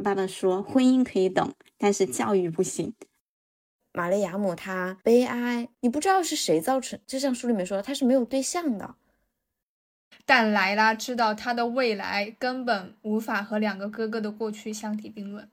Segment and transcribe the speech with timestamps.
[0.00, 2.94] 爸爸说婚姻可以等，但是教育不行。
[3.92, 8.94] 玛丽亚姆她悲哀，你不知道是谁造成，就像书里面说的，她是没有对象的。
[10.24, 15.48] 但莱拉知道她的未来根本无法和两个哥哥的过去相提并论。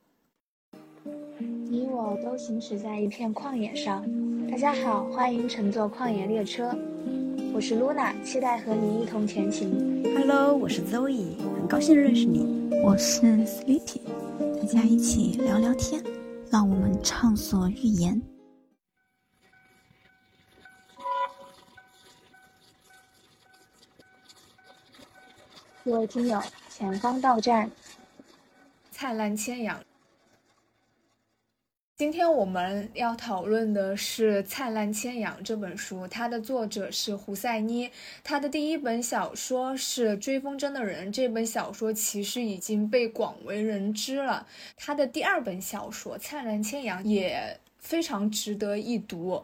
[1.70, 4.06] 你我都行驶在一片旷野上。
[4.50, 6.78] 大家好，欢迎乘坐旷野列车。
[7.54, 10.04] 我是露娜，期待和你一同前行。
[10.16, 12.70] Hello，我是 Zoe，很高兴认识你。
[12.84, 14.27] 我是 Sleepy，大
[14.68, 16.04] 家一起聊聊天，
[16.52, 18.22] 让我们畅所欲言。
[25.86, 27.72] 各位听友，前方到站，
[28.92, 29.82] 灿烂千阳。
[31.98, 37.90] 今天我们要讨论的是《灿烂千阳》这本书，它的作者是胡赛妮。
[38.24, 44.46] 他的第一本小说是《追风筝的人》，这本小说其实已经被广为人知了。
[44.76, 49.44] 他的第二本小说《灿烂千阳》也非常值得一读。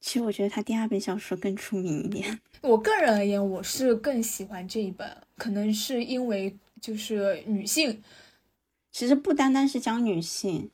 [0.00, 2.40] 其实我觉得他第二本小说更出名一点。
[2.62, 5.06] 我个人而言，我是更喜欢这一本，
[5.36, 8.02] 可能是因为就是女性。
[8.90, 10.70] 其实不单单是讲女性。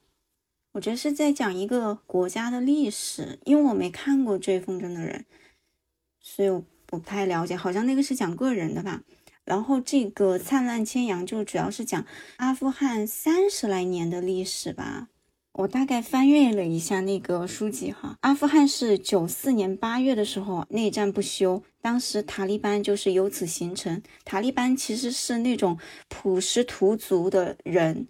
[0.77, 5.25] 我觉得是在讲一个国家的历史，因为我没看过《追风筝的人》，
[6.21, 7.57] 所以我不太了解。
[7.57, 9.01] 好像那个是讲个人的吧。
[9.47, 12.05] 然后这个《灿烂千阳》就主要是讲
[12.37, 15.09] 阿富汗三十来年的历史吧。
[15.53, 18.19] 我大概翻阅了一下那个书籍哈。
[18.21, 24.03] 阿富汗是九四年八月的时候内战不休，当时塔利班就是由此形成。
[24.27, 25.79] 塔利班其实是那种
[26.11, 28.09] 普什图族的人。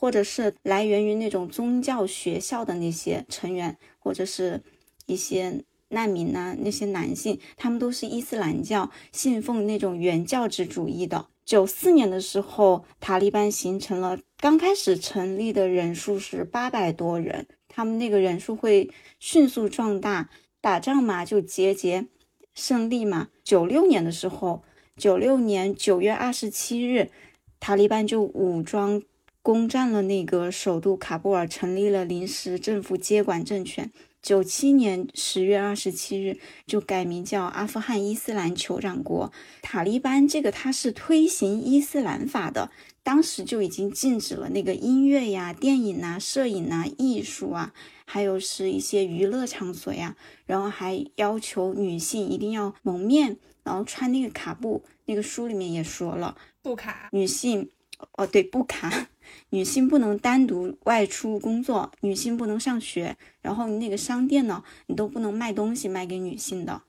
[0.00, 4.62] 或者是来源于那种宗教学校的那些成员，或者是
[5.06, 11.26] 一些难民呐，那些男性，他们都是伊斯兰教，信奉那种原教旨主义的。
[11.44, 22.06] 九四年的时候，塔利班形成了，刚开始成立的人数是八百多人，他们那个人数会迅速壮大，打仗嘛就节节
[22.54, 23.30] 胜利嘛。
[23.42, 24.62] 九六年的时候，
[24.96, 27.10] 九六年九月二十七日，
[27.58, 29.02] 塔利班就武装。
[29.48, 33.90] 攻占了那个首都喀布尔，成立了临时政府接管政权。
[34.20, 39.32] 九七年十月二十七日就改名叫阿富汗伊斯兰酋长国。
[39.62, 42.70] 塔利班这个他是推行伊斯兰法的，
[43.02, 47.72] 当时就已经禁止了那个音乐呀、电影啊、摄影啊、艺术啊，
[48.04, 54.84] 还有是一些娱乐场所呀，然后还要求女性一定要蒙面，然后穿那个卡布。
[55.06, 57.70] 那个书里面也说了，布卡，女性。
[58.12, 59.08] 哦，对，布卡，
[59.50, 66.82] 女性不能单独外出工作，女性不能上学，然后你那个商店呢，你都不能卖东西卖给女性的。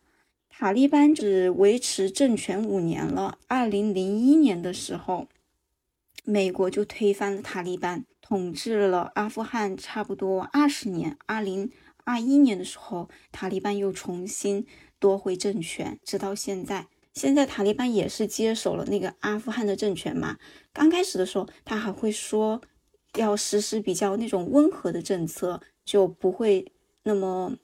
[0.49, 5.27] 塔利班只维持政权五年了，二零零一年的时候，
[6.25, 11.17] 美国就推翻了塔利班，统治了阿富汗差不多二十年。
[11.25, 11.71] 二零
[12.03, 14.65] 二一年的时候，塔利班又重新
[14.99, 16.87] 夺回政权，直到现在。
[17.19, 20.37] 现在塔利班也是接手了那个阿富汗的政权嘛。
[20.71, 22.61] 刚开始的时候，他还会说
[23.15, 26.71] 要实施比较那种温和的政策，就不会
[27.03, 27.57] 那么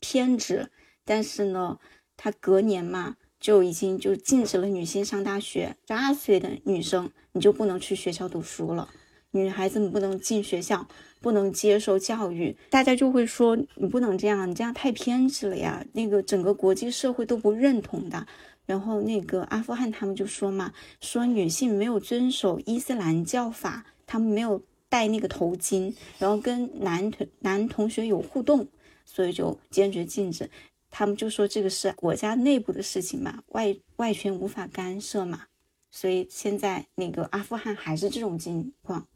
[0.00, 0.70] 偏执。
[1.04, 1.78] 但是呢，
[2.16, 8.88] 他隔年嘛，就已经就禁止了女性上大学，十二岁的女生你就不能去学校读书了，
[9.32, 10.88] 女孩子们不能进学校，
[11.20, 12.56] 不能接受教育。
[12.70, 18.26] 大家就会说你不能这样，你这样太偏执了呀，那个整个国际社会都不认同的。
[18.66, 28.68] 然后那个阿富汗他们就说嘛，说女性没有遵守伊斯兰教法，他们没有戴那个头巾，然后跟男同男同学有互动，
[29.04, 30.48] 所以就坚决禁止。
[30.90, 35.46] 他们就说这个是国家内部的事情嘛，外外权无法干涉嘛。
[35.90, 39.06] 所以现在那个阿富汗还是这种情况。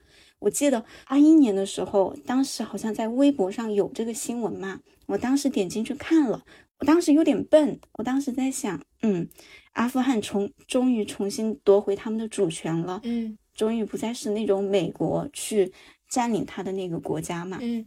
[0.41, 6.45] 我记得二一年的时候，当时好像在微博上有这个新闻嘛，我当时点进去看了。
[6.79, 9.29] 我当时有点笨，我当时在想，嗯，
[9.73, 15.73] 阿富汗重终于重新夺回他们的主权了，嗯，终于不再是那种美国去
[16.09, 17.87] 占领他的那个国家嘛，嗯。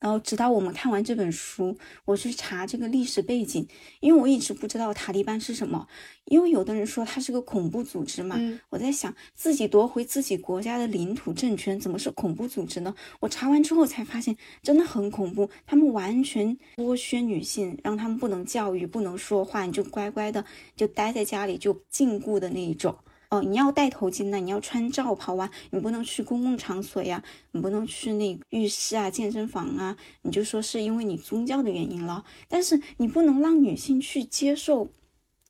[0.00, 3.66] 然后直到我们看完这本书，我去查这个历史背景，
[4.00, 5.88] 因为我一直不知道塔利班是什么，
[6.26, 8.38] 因为有的人说它是个恐怖组织嘛。
[8.70, 12.94] 我在想，自己夺回自己国家的领土政权，怎么是恐怖组织呢？
[13.20, 15.50] 我查完之后才发现，真的很恐怖。
[15.66, 20.44] 他们完全剥削女性，让他们不能教育，不能说话，你就乖乖的
[20.76, 22.96] 就待在家里，就禁锢的那一种。
[23.30, 27.22] 哦，你要戴头巾呢，你要穿罩袍啊，你不能去公共场所呀，
[27.52, 32.24] 你不能去那浴室啊、健身房啊，你就说是因为你宗教的原因了。
[32.48, 34.88] 但是你不能让女性去接受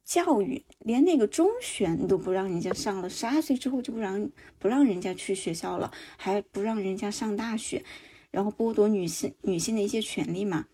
[0.04, 4.28] 教育，连那个中学你都不让人家上了，十二岁之后就不让
[4.58, 7.84] 不让人家去学校了，还不让人家上大学，
[8.32, 10.66] 然后剥夺女性女性的一些权利嘛，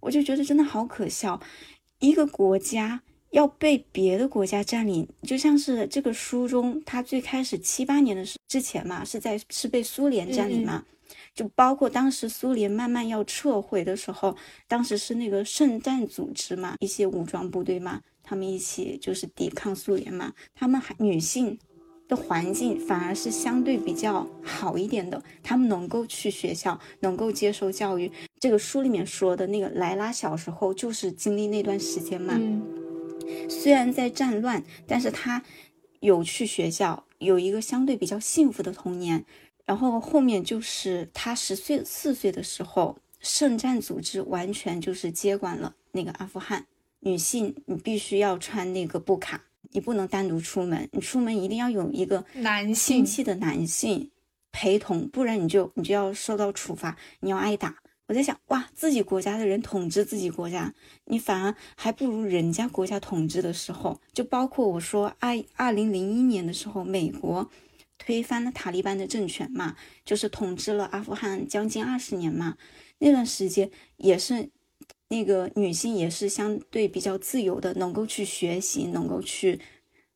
[0.00, 1.38] 我就觉得真的好可笑。
[1.98, 10.84] 一个国家要被别的国家占领，就像是这个书中，他最开始七八年的时之前嘛，是在是被苏联占领嘛。
[11.34, 14.34] 就包括当时苏联慢慢要撤回的时候，
[14.66, 20.32] 当时是那个圣战组织嘛，一些武装部队嘛，他们一起就是抵抗苏联嘛。
[20.54, 21.58] 他们还女性
[22.08, 28.10] 的环境反而是相对比较好一点的，他们能够去学校，能够接受教育。
[28.40, 32.40] 这个书里面说的那个莱拉小时候就是经历那段时间嘛。
[33.48, 35.42] 虽然在战乱，但是他
[36.00, 39.24] 有去学校，有一个相对比较幸福的童年。
[39.64, 46.64] 然后后面就是他十岁四岁的时候，圣战组织完全就是接管了那个阿富汗。
[47.00, 54.10] 女性你必须要穿那个布卡，你不能单独出门，你出门一定要有一个男性亲戚的男性
[54.52, 57.76] 陪同，不然你就你就要受到处罚，你要挨打。
[58.06, 60.72] 我在想，哇，自己国家的人统治自己国家，
[61.06, 64.00] 你反而还不如人家国家统治的时候。
[64.12, 67.50] 就包括我说，二二零零一年的时候，美国。
[67.98, 69.74] 推翻了塔利班的政权嘛，
[70.04, 72.58] 就是统治了阿富汗将近二十年嘛。
[72.98, 74.50] 那段时间也是
[75.08, 79.58] 那个女性也是相对比较自由的，能够去学习，能够去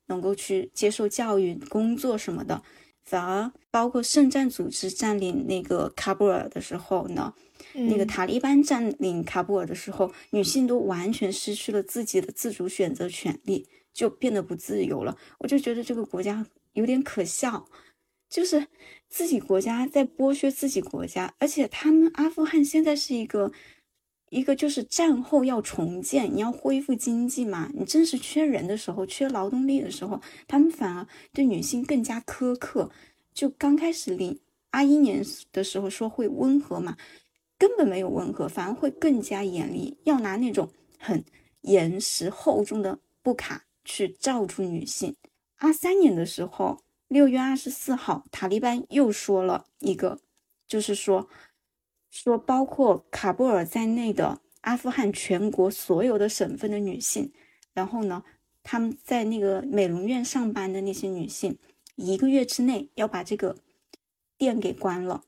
[0.07, 2.63] 能够去接受教育、工作什么的。
[3.03, 7.33] 反而包括圣战组织占领那个喀布尔的时候呢，
[7.75, 15.17] 那个塔利班占领喀布尔的时候，女性都完全失去了自己的自主选择权利，就变得不自由了。
[15.39, 16.47] 我就觉得这个国家。
[16.75, 17.67] 有点可笑，
[18.29, 18.69] 就是
[19.09, 23.51] 自己国家在剥削自己国家，而且他们阿富汗现在是一个
[24.29, 32.93] 一个就是战后要重建，你要恢复经济嘛，你正是缺人的时候，缺劳动力的时候，他们反而对女性更加苛刻。
[33.35, 34.39] 就刚开始零
[34.71, 36.97] 二一年的时候说会温和嘛，
[37.61, 41.23] 根本没有温和，反而会更加严厉，要拿那种很
[41.61, 45.15] 严实厚重的布卡去罩住女性。
[45.59, 50.19] 二三年的时候，六月二十四号，塔利班又说了一个，
[50.67, 51.29] 就是说，
[52.09, 57.31] 说包括卡布尔在内的阿富汗全国所有的省份的女性，
[57.75, 58.25] 然后呢，
[58.63, 61.59] 他们在那个美容院上班的那些女性，
[61.97, 63.55] 一个月之内要把这个
[64.39, 65.25] 店给关了，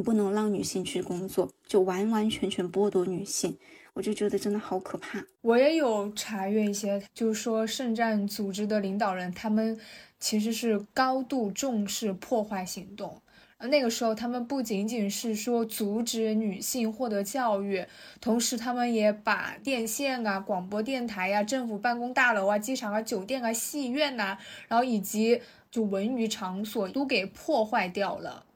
[0.00, 3.58] 不能让女性去工作，就完完全全剥夺女性。
[3.94, 5.22] 我就觉得真的好可怕。
[5.42, 9.78] 我也有查阅一些，就是说圣战组织的领导人，他们
[10.18, 13.20] 其实是高度重视破坏行动。
[13.58, 17.84] 那个时候，他们不仅仅是说阻止女性获得教育，
[18.20, 24.36] 同时他们也把电线啊、广播电台呀、政府办公大楼啊、机场啊、酒店啊、戏院呐，
[24.66, 28.46] 然后以及就文娱场所都给破坏掉了。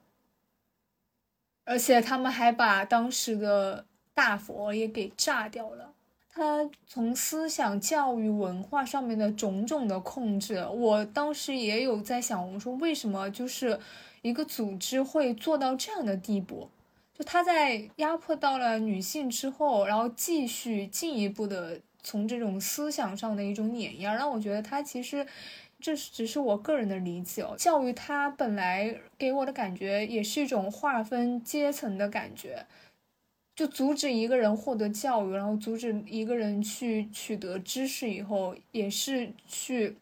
[1.66, 3.84] 而且他们还把当时的。
[4.16, 5.92] 大佛也给炸掉了。
[6.30, 13.78] 他从思想教育文化上面的种种的控制，我当时也有在想，我说为什么就是
[14.22, 16.70] 一个组织会做到这样的地步？
[17.12, 25.26] 就他在压迫到了女性之后，然后继续进一步的从这种思想上的一种碾压，让我觉得他其实
[25.86, 27.54] 这只是我个人的理解哦。
[27.56, 32.66] 教育它本来给我的感觉也是一种划分阶层的感觉。
[33.54, 39.96] 就阻止一个人获得教育，然后阻止一个人去取得知识以后，也是去，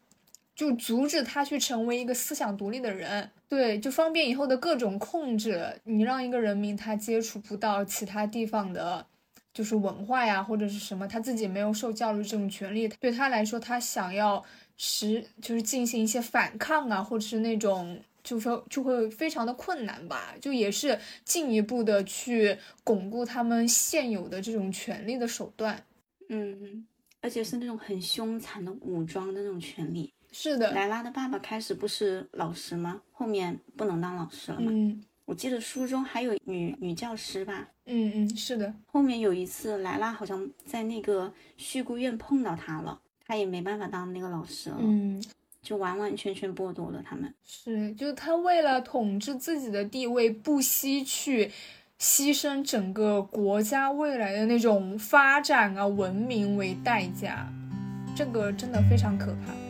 [0.57, 3.31] 就阻止他去成为一个思想独立的人。
[3.47, 5.79] 对，就方便以后的各种控制。
[5.85, 9.07] 你让一个人民他接触不到其他地方的，
[9.53, 14.43] 就是文化呀，或者是什么，他自己没有受教育这种权利，对他来说，他想要
[14.76, 18.00] 实就是进行一些反抗啊，或者是那种。
[18.25, 25.85] 就说就会非常的困难吧，就也是进一步的去巩固他们现有的这种权利的手段，
[26.31, 26.87] 嗯，
[27.21, 30.11] 而且是那种很凶残的武装的那种权利。
[30.33, 33.02] 是的，莱拉的爸爸开始不是老师吗？
[33.12, 34.71] 后面不能当老师了吗？
[34.73, 37.69] 嗯，我记得书中还有女女教师吧？
[37.85, 38.75] 嗯嗯，是的。
[38.87, 44.76] 后面有一次，莱拉好像在那个叙孤院碰到他了，他也没办法当那个老师了。
[44.81, 45.23] 嗯。
[45.62, 51.50] 就完完全全剥夺了他们，是，就他为了统治自己的地位，不惜去
[51.99, 57.50] 牺牲整个国家未来的那种发展啊、文明为代价，
[58.14, 59.63] 这个真的非常可怕。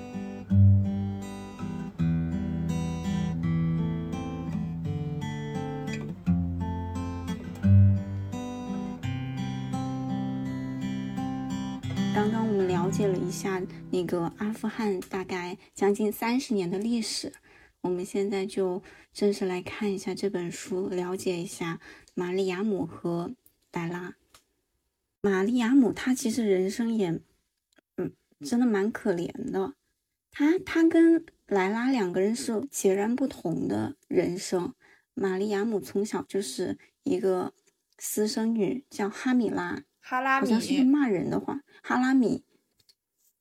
[13.04, 13.12] 刚刚我们聊。
[13.12, 17.32] 了一下那个阿富汗大概将近三十年的历史。
[17.82, 18.82] 我们现在就
[19.12, 21.80] 正式来看一下这本书，了解一下
[22.14, 23.34] 玛丽亚姆和
[23.73, 24.14] 莱拉。
[25.20, 27.20] 玛丽亚姆她其实人生也，
[27.99, 29.75] 嗯，真的蛮可怜的。
[30.30, 34.73] 她她跟莱拉两个人是截然不同的人生。
[35.12, 37.52] 玛丽亚姆从小就是一个
[37.99, 42.42] 私生女，叫哈米拉，哈拉米好像是骂人的话，哈拉米，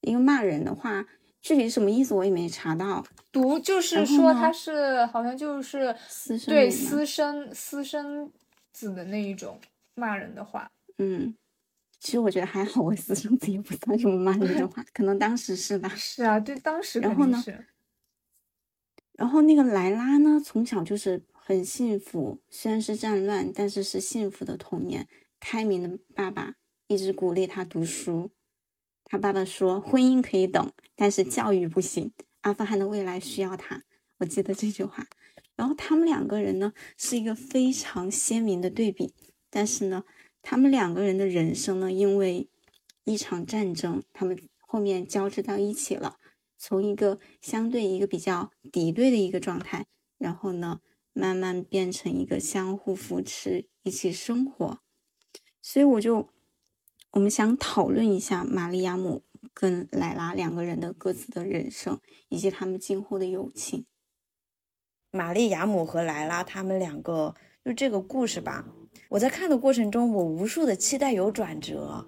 [0.04, 1.06] 一个骂人的话，
[1.42, 3.04] 具体什么意思我也没查到。
[3.32, 8.32] 读就是说他是好像就是私生对私生私生
[8.72, 9.60] 子的那一种
[9.96, 10.72] 骂人的话。
[11.00, 11.36] 嗯，
[12.00, 15.90] 其实我觉得还好，我私生子也不算什么骂人的话，可能当时是吧。
[15.90, 17.44] 是啊，对，当时然后呢。
[19.14, 25.08] 然后那个莱拉呢，从小就是很幸福，虽然是战乱，但是是幸福的童年。
[25.40, 26.56] 开明的爸爸
[26.88, 28.32] 一直鼓励他读书。
[29.14, 32.12] 他爸爸说：“婚姻可以等，但是教育不行。
[32.42, 33.84] 阿富汗的未来需要他。”
[34.18, 35.06] 我记得这句话。
[35.56, 39.14] 然后他们两个人呢，是一个非常鲜明的对比。
[39.52, 40.04] 但是呢，
[40.42, 42.50] 他们两个人的人生呢，因为
[43.04, 46.18] 一场战争，他们后面交织到一起了。
[46.58, 49.86] 从一个相对一个比较敌对的一个状态，
[50.18, 50.80] 然后呢，
[51.14, 54.80] 慢慢变成一个相互扶持、一起生活。
[55.62, 56.30] 所以我就，
[57.14, 59.22] 我们想讨论一下玛丽亚姆
[59.54, 63.86] 跟莱拉两个人的各自的人生，以及他们今后的友情。
[65.12, 68.66] 玛丽亚姆和莱拉他们两个，就这个故事吧。
[69.10, 72.08] 我在看的过程中，我无数的期待有转折，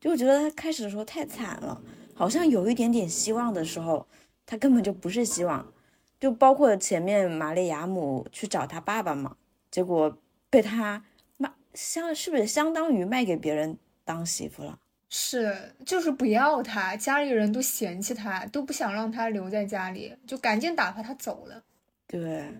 [0.00, 1.80] 就我觉得他开始的时候太惨了，
[2.12, 4.08] 好像有一点点希望的时候，
[4.44, 5.72] 他根本就不是希望。
[6.18, 9.36] 就包括前面玛丽亚姆去找他爸爸嘛，
[9.70, 10.18] 结果
[10.50, 11.04] 被他
[11.36, 14.78] 卖相是不是相当于卖给别人当媳妇了？
[15.10, 21.62] 是，就是不要他，家里人都嫌弃他，都不想让他留在家里，就赶紧打发他走了。
[22.06, 22.50] 对，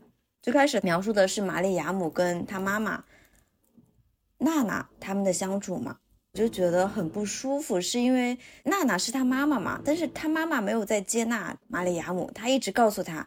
[0.43, 3.05] 最开始描述的是玛丽亚姆跟她妈妈
[4.39, 5.99] 娜娜他们的相处嘛，
[6.33, 13.27] 我就觉得很不舒服，是因为娜娜是她妈妈嘛，但是她妈妈没有在接纳玛丽亚姆，她一直告诉她，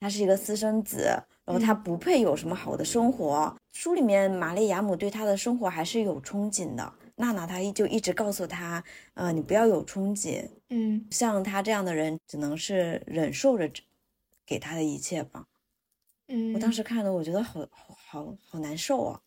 [0.00, 3.56] 她是一个私生子，然后她不配有什么好的生活。
[3.72, 8.82] 书里面玛丽亚姆对她的生活还是有憧憬的，娜娜她就一直告诉他，
[9.14, 13.70] 呃，你不要有憧憬，嗯，像他这样的人只能是忍受着
[14.46, 15.46] 给他的一切吧。
[16.28, 19.20] 嗯，我当时看的，我觉得好好好好难受啊。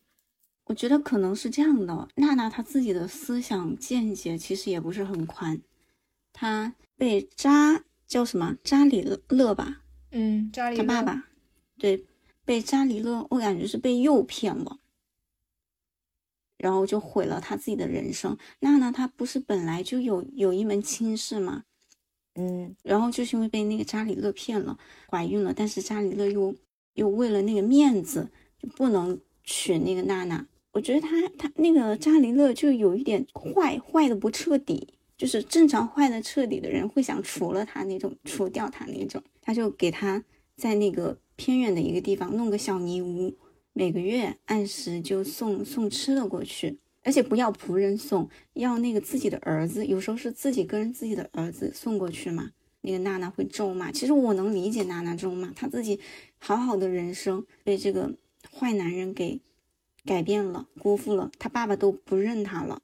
[0.64, 5.60] 我觉得可能是这样的，娜娜她自己的思想见解其实也不是很宽，
[6.32, 8.56] 她被扎叫什么？
[8.62, 11.24] 扎里勒吧，嗯，扎里勒他爸爸，
[11.78, 12.04] 对，
[12.44, 14.78] 被扎里勒，我感觉是被诱骗了，
[16.60, 18.36] 然后就毁了他自己的人生。
[18.60, 21.64] 娜娜她不是本来就有有一门亲事吗？
[22.36, 26.54] 嗯然后就是因为被那个扎里勒骗了，怀孕了，但是扎里勒又
[26.94, 30.46] 又为了那个面子，就不能娶那个娜娜。
[30.72, 39.20] 我觉得他他那个扎里勒就有一点坏，坏的不彻底，就是正常坏的彻底的人会想除了他那种，除掉他那种。
[39.42, 40.22] 他就给他
[40.56, 43.36] 在那个偏远的一个地方弄个小泥屋，
[43.72, 52.50] 每个月按时就送送吃的过去，而且不要仆人送，要那个自己的儿子，有时候是自己跟自己的儿子送过去嘛。
[52.82, 56.00] 那个娜娜会咒骂，其实我能理解娜娜咒骂，她自己
[56.38, 58.16] 好好的人生被这个
[58.50, 59.40] 坏男人给
[60.04, 62.80] 改变了，辜负了，她爸爸都不认她了，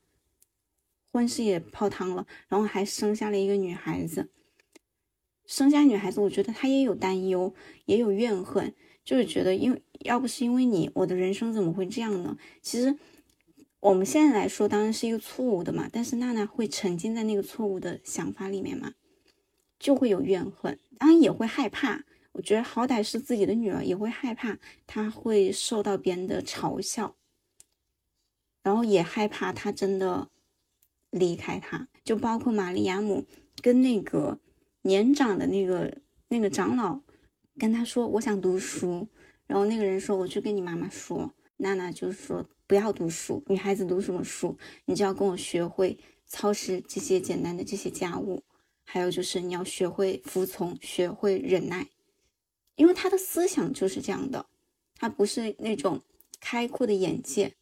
[1.11, 4.31] 婚事也泡汤了，然后还生下了一个女孩子。
[5.47, 7.55] 生下女孩子，我觉得她也有担忧，
[7.87, 8.75] 也有怨恨，
[9.07, 12.37] 就是觉得，因为要不是因为你，我的人生怎么会这样呢？
[12.61, 12.95] 其实
[13.79, 18.95] 我们现在来说，当然是一个错误的嘛，但是娜娜会沉浸在那个错误的想法里面嘛，
[19.79, 22.05] 就会有怨恨，当然也会害怕。
[22.33, 27.17] 我觉得好歹是自己的女儿，也会害怕她会受到别人的嘲笑，
[28.63, 30.29] 然后也害怕她真的
[31.11, 31.89] 离开他。
[32.05, 33.25] 就包括玛利亚姆
[33.63, 34.39] 跟那个
[34.83, 35.97] 年长的那个
[36.29, 37.01] 那个长老
[37.59, 39.09] 跟他说：“我想读书。”
[39.47, 44.59] 然后那个人说：“我去跟你妈妈说。”娜娜就说：“不要读书，女孩子读什么书？
[44.85, 48.43] 你就要跟我学会操持这些简单的这些家务，
[48.85, 51.89] 还有就是你要学会服从，学会忍耐。”
[52.77, 54.47] 因为他的思想就是这样的，
[54.97, 56.03] 他不是那种
[56.41, 57.55] 开阔的眼界，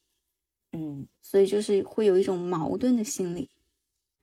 [0.73, 3.49] 嗯所以就是会有一种矛盾的心理。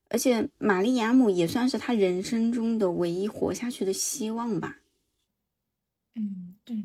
[0.09, 4.79] 而且玛丽亚姆也算是他人生中的唯一活下去的希望吧。
[6.15, 6.75] 嗯，对，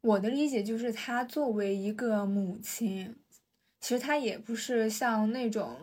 [0.00, 3.14] 我的理解就是，她作为一个母亲，
[3.80, 5.76] 其实她也不是像那种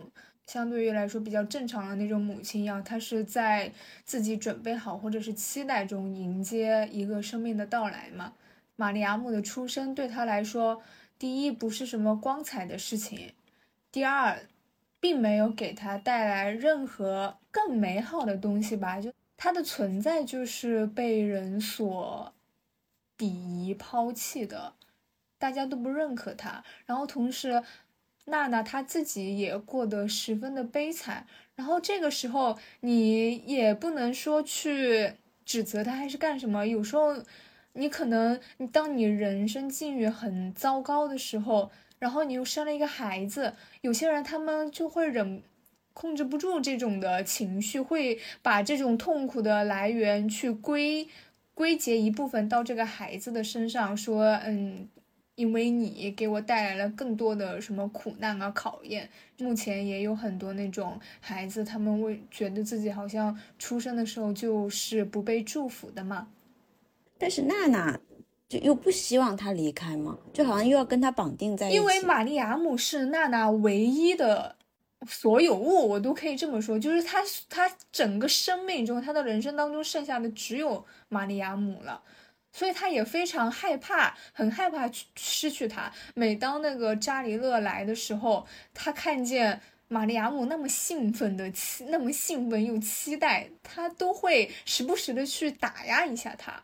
[0.46, 3.72] 相对于来说比较正常的那种母亲一样，她是在
[4.04, 8.34] 自己准备好或者是期待中迎接一个生命的到来嘛。
[8.76, 10.82] 玛利亚姆的出生对她来说，
[11.18, 13.32] 第一不是什么光彩的事情，
[13.90, 14.38] 第二，
[15.00, 19.00] 并没有给她带来任何更美好的东西吧？
[19.00, 22.34] 就她的存在就是被人所
[23.22, 24.74] 鄙夷、抛弃的，
[25.38, 26.64] 大家都不认可他。
[26.86, 27.64] 然后同时。
[28.26, 31.26] 娜娜她自己也过得十分的悲惨，
[31.56, 35.14] 然后这个时候你也不能说去
[35.44, 36.68] 指责她还是干什么。
[36.68, 37.18] 有时候
[37.74, 38.40] 你可能，
[38.72, 45.42] 当你人生境遇很糟糕的时候，然后你又生了一个孩子，有些人他们就会忍
[45.94, 51.08] 控制不住这种的情绪，会把这种痛苦的来源去归
[51.62, 54.90] 归结一部分到这个孩子的身上，说嗯。
[55.36, 66.28] 因为你给我带来了更多的什么苦难啊考验，目前也有很多那种孩子，他们会觉得自己好像出生的时候就是不被祝福的嘛。
[67.18, 67.98] 但是娜娜
[68.48, 71.78] 就又不希望他离开嘛，就好像又要跟他绑定在一起。
[71.78, 74.58] 因为玛利亚姆是娜娜唯一的
[75.08, 82.04] 所有物，我都可以这么说，就是他他整个生命中，他的人生当中剩下的只有玛利亚姆了。
[82.54, 85.92] 所以他也非常害怕，很害怕失去他。
[86.14, 96.64] 每当那个扎里勒来的时候，他看见玛利亚姆那么兴奋的期，那么兴奋又期待，他都会时不时的去打压一下他。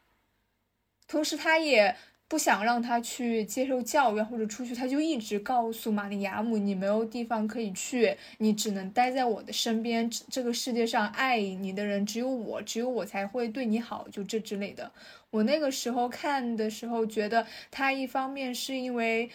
[1.07, 1.95] 同时，他也。
[2.29, 10.09] 不想让他去接受教育或者出去，他就一直告诉玛利亚姆：“你没有地方可以去，你只能待在我的身边。
[10.29, 14.91] 这个世界上爱你的人只有我，只有我才会对你好，就这之类的。”
[15.31, 19.29] 我那个时候看的时候，觉得他一方面是因为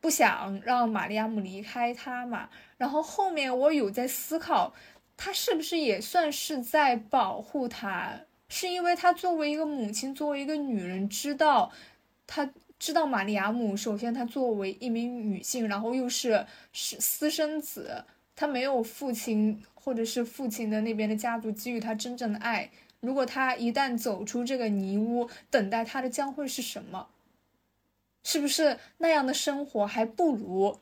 [0.00, 4.72] 不想让玛利亚姆离开他嘛，然后后面我有在思考，
[5.16, 8.20] 他是不是也算是在保护他？
[8.48, 11.70] 是因为他作为一个母亲，作为一个女人，知道。
[12.26, 18.04] 他知道玛利亚姆，首先她作为一名女性，然后又是是私生子，
[18.34, 22.70] 她没有父亲或者是父亲的那边的家族给予她真正的爱。
[23.00, 27.08] 如果她一旦走出这个泥屋，等待她的将会是什么？
[28.22, 30.80] 是不是那样的生活还不如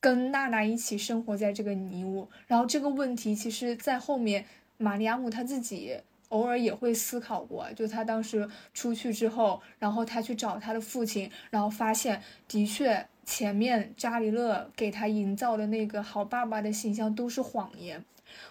[0.00, 2.28] 跟娜娜一起生活在这个泥屋？
[2.46, 4.44] 然后这个问题其实，在后面
[4.76, 5.98] 玛利亚姆她自己。
[6.28, 18.04] 偶尔也会思考过，就他当时出去之后，然后他去找他的父亲，然后发现的确前面扎里勒给他营造的那个好爸爸的形象都是谎言。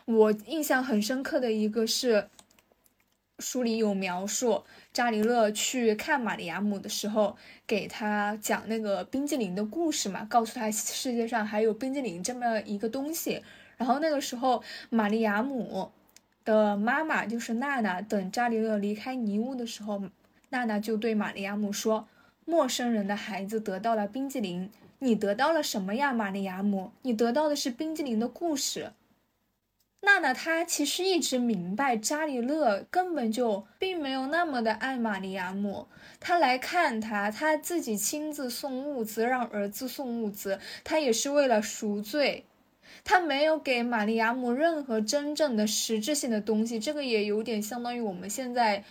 [0.06, 2.28] 我印象很深刻的一个是，
[3.38, 7.38] 书里有描述扎里勒去看玛利亚姆的时候，
[7.68, 13.44] 给他讲那个冰激凌的故事嘛，告诉他世界上还有冰激凌这么一个东西。
[13.78, 15.92] 然后那个时候玛利亚姆。
[16.48, 18.02] 的妈妈就是娜娜。
[18.02, 20.02] 等扎里勒离开泥屋的时候，
[20.50, 22.08] 娜娜就对玛利亚姆说
[22.46, 26.92] ：“陌生人的孩子得到了冰激凌，你得到了什么呀，玛利亚姆？
[27.02, 28.94] 你得到的是冰激凌的故事。”
[30.02, 35.88] 娜娜她其实一直明白，扎里勒根本就并没有那么的爱玛利亚姆。
[36.20, 42.46] 他来看他，他自己亲自送物资，让儿子送物资，他也是为了赎罪。
[43.04, 48.84] 他没有给玛利亚姆任何真正的实质性的东西，这个也有点相当于我们现在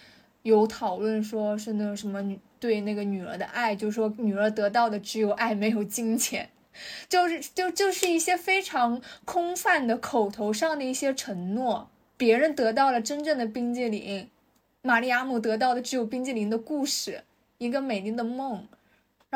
[0.42, 6.48] 有讨论说是那个什么女对那个女儿的爱，就是说女儿得到的只有爱，没有金钱，
[7.09, 11.90] 就是就就是一些非常空泛的口头上的一些承诺。
[12.16, 14.30] 别人得到了真正的冰激凌，
[14.80, 17.24] 玛利亚姆得到的只有冰激凌的故事，
[17.59, 18.66] 一个美丽的梦。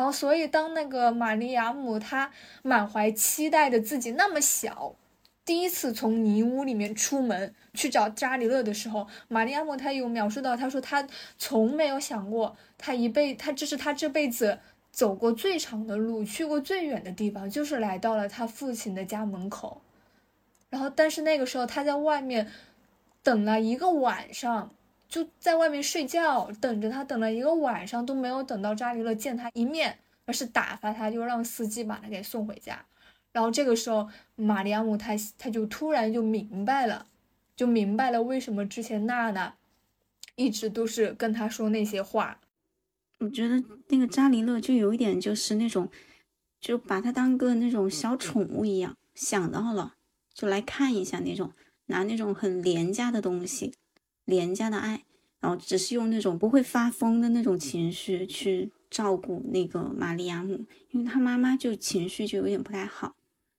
[0.01, 2.31] 然后，所以当那个玛利亚姆她
[2.63, 4.97] 满怀期待的自己那么小，
[5.45, 14.61] 第一次从泥屋里面出门去找扎里勒的时候，玛利亚姆她有描述到，她说她从没有想过，她一辈，她这是她这辈子
[14.91, 19.83] 走过最长的路，去过最远的地方，就是来到了她父亲的家门口。
[20.71, 22.51] 然后，但是那个时候他在外面
[23.23, 24.71] 等了一个晚上。
[25.11, 32.87] 就在外面睡觉，等着他，等了一个晚上都没有等到扎里勒见他一面，而是打发他，就让司机把他给送回家。
[33.33, 37.09] 然后这个时候，玛丽亚姆他他就突然就明白了，
[37.57, 39.57] 就明白了为什么之前娜娜
[40.37, 42.41] 一直都是跟他说那些话。
[43.19, 45.91] 我觉得那个扎里勒就有一点就是那种，
[46.61, 49.97] 就把他当个那种小宠物一样，想到了
[50.33, 51.53] 就来看一下那种，
[51.87, 53.75] 拿那种很廉价的东西。
[54.31, 55.05] 廉价的爱，
[55.41, 63.17] 然后只是用那种不会发疯的那种情绪去照顾那个玛利亚姆，因为她妈妈就情绪就有点不太好，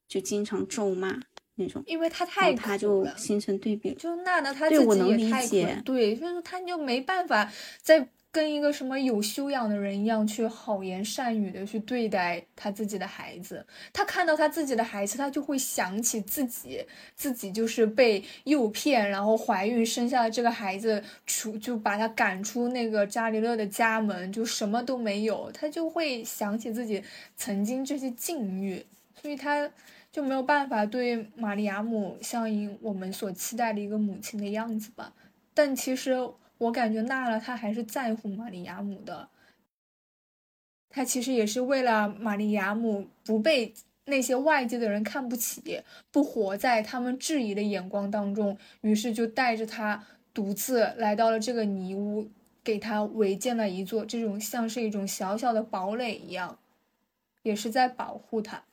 [0.07, 1.19] 就经常咒骂
[1.55, 3.05] 那那种，因为他然太后他就。
[3.15, 3.93] 形成对比。
[3.93, 13.65] 就娜娜她自对我能理己也太苦了解对，所以说她就没办法再跟一个什么有修养的人一样去好言善语的去对待她自己的孩子。
[13.91, 27.03] 她看到她自己的孩子，她就会想起自己，自己就是被诱骗，然后怀孕生下了这个孩子，出就把他赶出那个扎里勒的家门，就什么都没有，她就会想起自己
[27.35, 28.85] 曾经这些境遇，
[29.21, 29.69] 所以她。
[30.11, 35.13] 就没有办法对玛利亚姆像一我们所期待的一个母亲的样子吧。
[35.53, 36.11] 但其实
[36.61, 39.29] 我感觉娜拉她还是在乎玛利亚姆的，
[40.89, 43.73] 她其实也是为了玛利亚姆不被
[44.05, 52.29] 那些外界的人看不起，不活在他们质疑的眼光当中，于是就带着她独自来到了这个泥屋，
[52.63, 56.59] 给她围建了一座这种像是一种小小的堡垒一样，
[57.41, 58.63] 也是在保护她。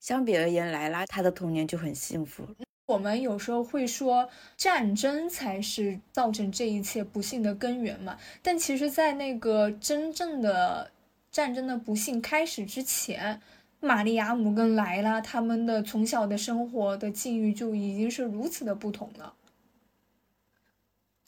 [0.00, 2.46] 相比而言，莱拉她的童年就很幸福。
[2.86, 10.90] 我们有时候会说战争才是造成这一切不幸的根源嘛，但其实，在那个真正的
[11.30, 13.40] 战争的不幸开始之前，
[13.80, 19.34] 玛利亚姆跟莱拉他们的从小的生活的境遇就已经是如此的不同了。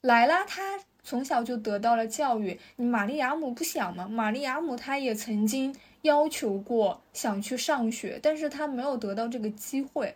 [0.02, 4.06] 莱拉她从小就得到了教育，你玛利亚姆不想吗？
[4.06, 10.14] 玛利亚姆她也曾经要求过想去上学，但是她没有得到这个机会。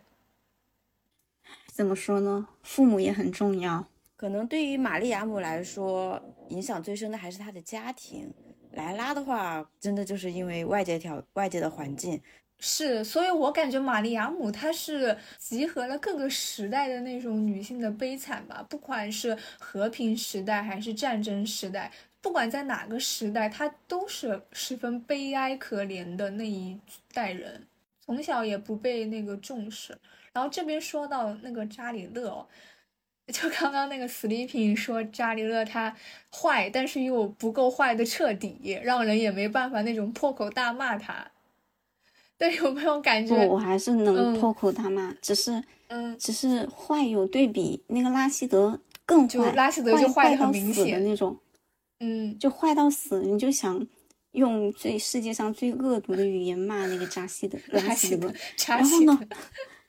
[1.80, 2.46] 怎么说呢？
[2.62, 3.82] 父母也很重要。
[4.14, 8.30] 可能对于玛丽亚姆来说，影响最深的还是她的家庭。
[8.72, 12.20] 莱拉的话，真的就是因为外界条外界的环境。
[12.58, 21.90] 是，所以我感觉玛丽亚姆她是集合了各个时代的那种女性的悲惨吧，不管是和平时代还是战争时代，
[22.20, 26.78] 不管在哪个时代，她都是十分悲哀可怜的那一
[27.14, 27.66] 代人，
[28.04, 29.96] 从小也不被那个重视。
[30.32, 32.46] 然后这边说到那个扎里勒哦，
[33.32, 35.96] 就刚刚那个 sleeping 说扎里勒他
[36.32, 41.30] 坏，但是又不够坏的彻底，让人也没办法那种破口大骂他。
[42.38, 43.36] 对，有没有感觉？
[43.46, 51.38] 不，我还是能嗯破口大骂，只是嗯，只是坏有对比，那个拉希德更坏，就拉希德就坏到死的那种，
[51.98, 53.86] 嗯，就坏到死，你就想
[54.32, 58.32] 用最世界上最恶毒的语言骂那个扎西德 拉希德
[58.66, 59.36] 然后呢德，，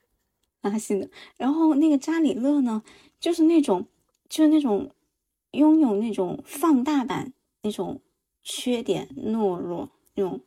[0.62, 2.84] 拉希德，然后那个扎里勒呢，
[3.20, 3.88] 就是那种
[4.30, 4.96] 就是那种
[5.52, 8.02] 拥有那种放大版那种
[8.44, 10.42] 缺点、懦弱那种，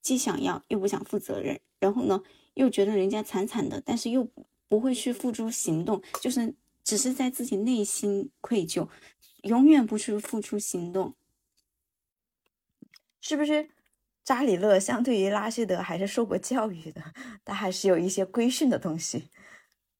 [0.00, 2.22] 既想要又不想负责任，然后呢
[2.54, 4.28] 又觉得人家惨惨的，但是又
[4.68, 8.88] 不会去付诸行动，就是只是在自己内心愧疚，
[9.42, 11.14] 永远不去付出行动。
[13.20, 13.68] 是不是？
[14.22, 17.02] 扎里勒相对于拉希德还是受过教育的，
[17.44, 19.24] 他还是有一些规训的东西。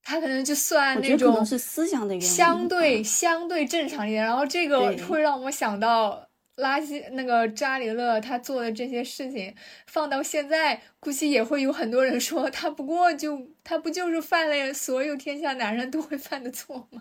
[0.03, 9.55] 他可能就算那种是思想的原因相对相对正常一点，然后这个会让我想到拉希那个扎里勒他做的这些事情，
[9.87, 17.01] 放到现在估计也会有很多人说他不过就他不就是犯了所有天下男人都会犯的错吗？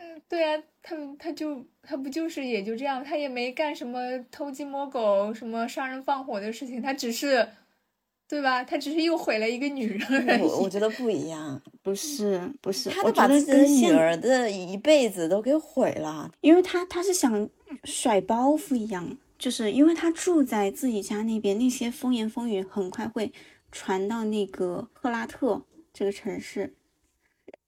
[0.00, 4.00] 嗯，对啊，他他就他不就是也就这样，他也没干什么
[4.32, 7.48] 偷鸡摸狗、什么杀人放火的事情，他只是，
[8.32, 8.64] 对吧？
[8.64, 10.40] 他只是又毁了一个女人而已。
[10.40, 16.32] 我我觉得不一样，不是不是，他都把自己的女儿的一辈子都给毁了。
[16.40, 17.46] 因为他他是想
[17.84, 23.30] 甩包袱一样，就是因为他住在自己家那边，那些风言风语很快会
[23.70, 26.72] 传到那个赫拉特这个城市。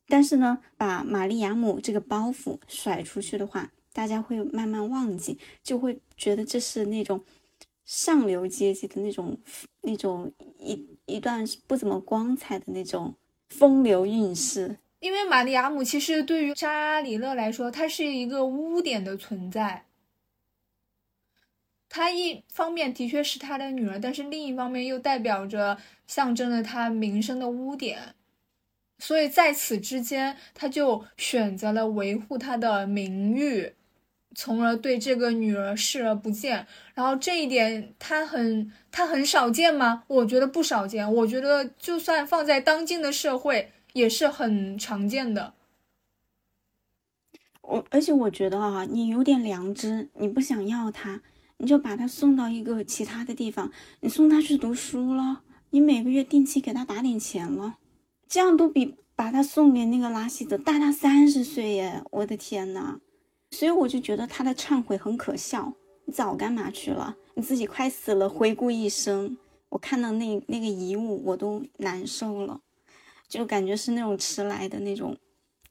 [0.09, 7.23] 但是呢，把玛丽亚姆这个包袱甩出去的话，大家会慢慢忘记，就会觉得这是那种
[7.85, 9.39] 上流阶级的那种
[9.83, 13.15] 那种一一段不怎么光彩的那种
[13.49, 14.79] 风流韵事。
[15.01, 19.85] 因为玛利亚姆其实对于扎里勒来说，他是一个污点的存在。
[21.91, 28.15] 他一方面的确是他的女儿，但是另一方面又代表着象征了他名声的污点。
[28.99, 33.75] 所以在此之间，他就选择了维护他的名誉，
[34.35, 36.67] 从而对这个女儿视而不见。
[36.95, 40.05] 然后这一点，他很他很少见吗？
[40.09, 41.13] 我觉得不少见。
[41.15, 45.55] 我觉得就算放在当今的社会，也是很常见的。
[47.63, 51.23] 我而且我觉得啊，你有点良知，你不想要他，
[51.57, 57.79] 你就把他送到一个其他的地方，你送他去读书了，你每个月定期给他打点钱了，
[58.29, 62.03] 这样都比把他送给那个拉希德大他三十岁耶！
[62.11, 63.01] 我的天呐！
[63.55, 65.73] 所以我就觉得他的忏悔很可笑。
[66.07, 67.17] 你早干嘛去了？
[67.35, 69.39] 你自己快死了，回顾一生，
[69.69, 72.61] 我看到那那个遗物我都难受了。
[73.29, 75.17] 就感觉是那种迟来的那种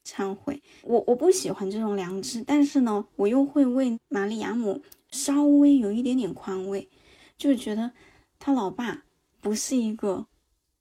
[0.04, 0.62] 忏悔。
[0.82, 6.88] 我我不喜欢这种良知，但是呢，我又会为玛丽亚姆稍微有一点点宽慰，
[7.36, 7.92] 就觉得
[8.38, 9.04] 他老爸
[9.40, 10.26] 不是一个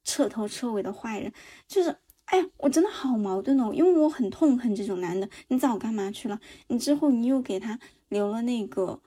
[0.04, 1.32] 彻头彻尾的坏人，
[1.68, 1.96] 就是
[2.34, 5.30] 哎，我真的好矛盾哦，因为我很痛恨这种男的。
[5.50, 6.40] 你早干嘛去了？
[6.66, 9.00] 你之后你又给他留了那个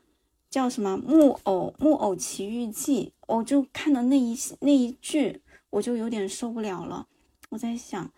[0.48, 7.08] 叫什么《木偶木偶奇遇记》，我就看到那一那一句，我就有点受不了了。
[7.50, 8.12] 我在想，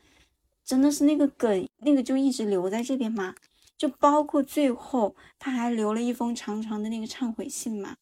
[0.62, 3.35] 真的是那个梗，那个就一直留在这边吗？
[3.79, 7.97] 就包括最后他还留了一封长长的那个忏悔信嘛？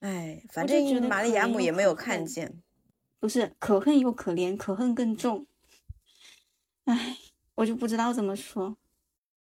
[0.00, 2.62] 哎，反正玛丽亚姆也没有看见。
[3.18, 5.46] 不是可恨又可怜，可恨更重。
[6.86, 7.18] 唉，
[7.56, 8.76] 我就不知道怎么说。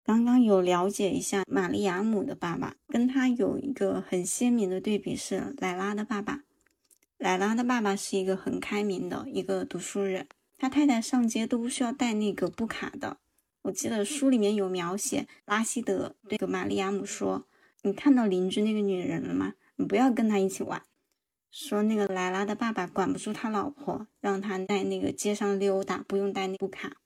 [0.03, 6.41] 刚刚有了解一下玛利亚姆的爸爸，跟他有一个很鲜明的对比是莱拉的爸爸。
[7.19, 13.17] 莱拉的爸爸是一个很开明的一个读书人，他太太上街都不需要带那个布卡的。
[13.61, 17.45] 我记得书里面有描写，拉希德对玛利亚姆说
[17.83, 19.53] ：“你看到邻居那个女人了吗？
[19.75, 20.81] 你不要跟她一起玩。”
[21.51, 26.97] 说那个莱拉的爸爸管不住他老婆，让他在那个街上溜达，不用带那布卡。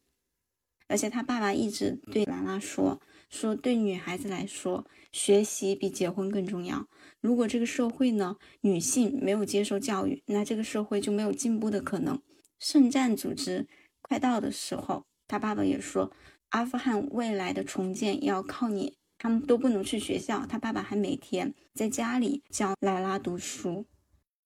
[0.92, 3.00] 而且他爸爸一直对莱拉说
[3.32, 6.86] ：“说对女孩子来说，学习比结婚更重要。
[7.22, 12.22] 如果这个社会呢，女性没有接受教育，那这个社会就没有进步的可能。
[12.60, 13.68] 圣战组织
[14.02, 16.12] 快到的时候，他爸爸也说，
[16.50, 18.98] 阿富汗未来的重建要靠你。
[19.18, 23.86] 他们都不能去学校，他爸爸还每天在家里教莱拉读书。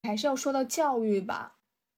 [0.04, 1.56] 还是要说到教育吧，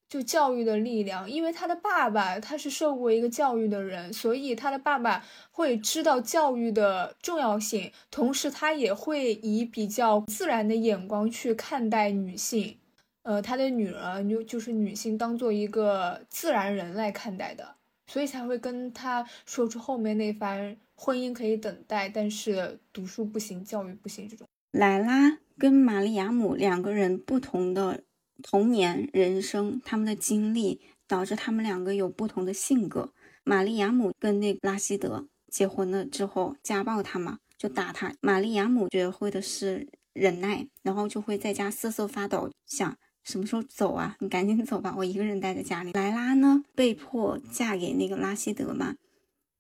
[0.10, 12.78] 就教育的力量，因为他的爸爸他是受过一个教育的人，所以他的爸爸会知道教育的重要性，同时他也会以比较自然的眼光去看待女性，
[13.24, 17.76] 呃，他的女儿就就是女性当做一个自然人来看待的，
[18.08, 24.48] 所以才会跟他说出后面那番婚姻可以等待，但是读书不行，教育不行这种。
[24.72, 28.04] 莱拉跟玛丽亚姆两个人不同的
[28.44, 33.12] 童年、人生，他们的经历导致他们两个有不同的性格。
[33.44, 38.14] 玛丽亚姆跟那个拉希德结婚了之后，家暴他嘛，就打他。
[38.20, 44.18] 玛丽亚姆学会的是忍耐，然后就会在家瑟瑟发抖，想什么时候走啊？
[44.20, 45.94] 你赶紧走吧，我一个人待在家里。
[45.94, 48.96] 莱拉呢，被迫嫁给那个拉希德嘛，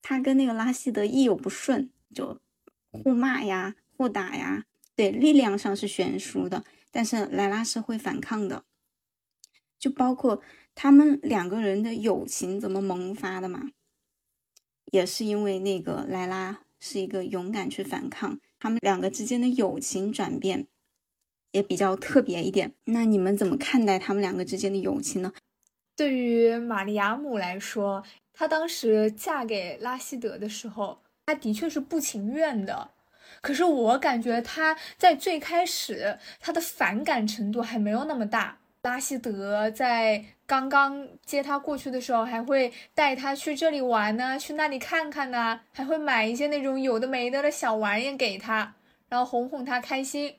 [0.01, 2.39] 她跟那个拉希德一有不顺就
[2.91, 4.65] 互骂呀、互打呀。
[4.95, 8.63] 对，力量上是悬殊的，但是莱拉是会反抗的，
[9.79, 10.41] 就包括
[10.75, 13.69] 他们两个人的友情怎么萌发的嘛，
[14.91, 20.67] 也是因为那个莱拉是一个勇敢去反抗，他们两个之间的友情转变
[21.51, 22.73] 也比较特别一点。
[22.85, 25.33] 那你们怎么看待他们两个之间的友情呢？
[25.95, 32.91] 对于玛丽亚姆来说，她当时嫁给拉希德的时候，她的确是不情愿的。
[33.41, 38.59] 可是我感觉她在最开始，她的反感程度还没有那么大。
[38.87, 48.73] 拉希德在刚刚接他过去的时候，还会带他去这里玩呢，去那里看看呢，还会买一些那种有的没的的小玩意给他，
[49.09, 50.35] 然后哄哄他开心。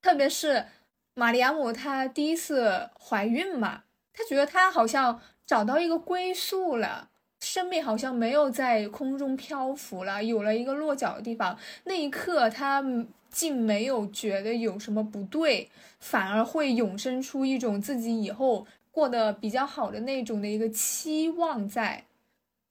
[0.00, 0.66] 特别是
[1.14, 7.08] 玛丽亚姆，她第一次怀孕嘛，她觉得她好像找到一个归宿了。
[7.40, 11.56] 生命好像没有在空中漂浮了，有了一个落脚的地方。
[11.84, 12.82] 那一刻，他
[13.30, 22.04] 竟没有觉得有什么不对，反而会涌生出一种自己以后过得比较好的那种的一个期望在。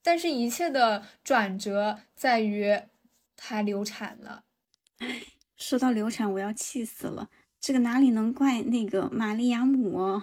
[0.02, 2.78] 但是，一切的转折在于
[3.36, 4.44] 她流产了。
[5.56, 7.28] 说到流产，我要气死了。
[7.60, 10.22] 这个哪里能怪那个玛丽亚姆哦？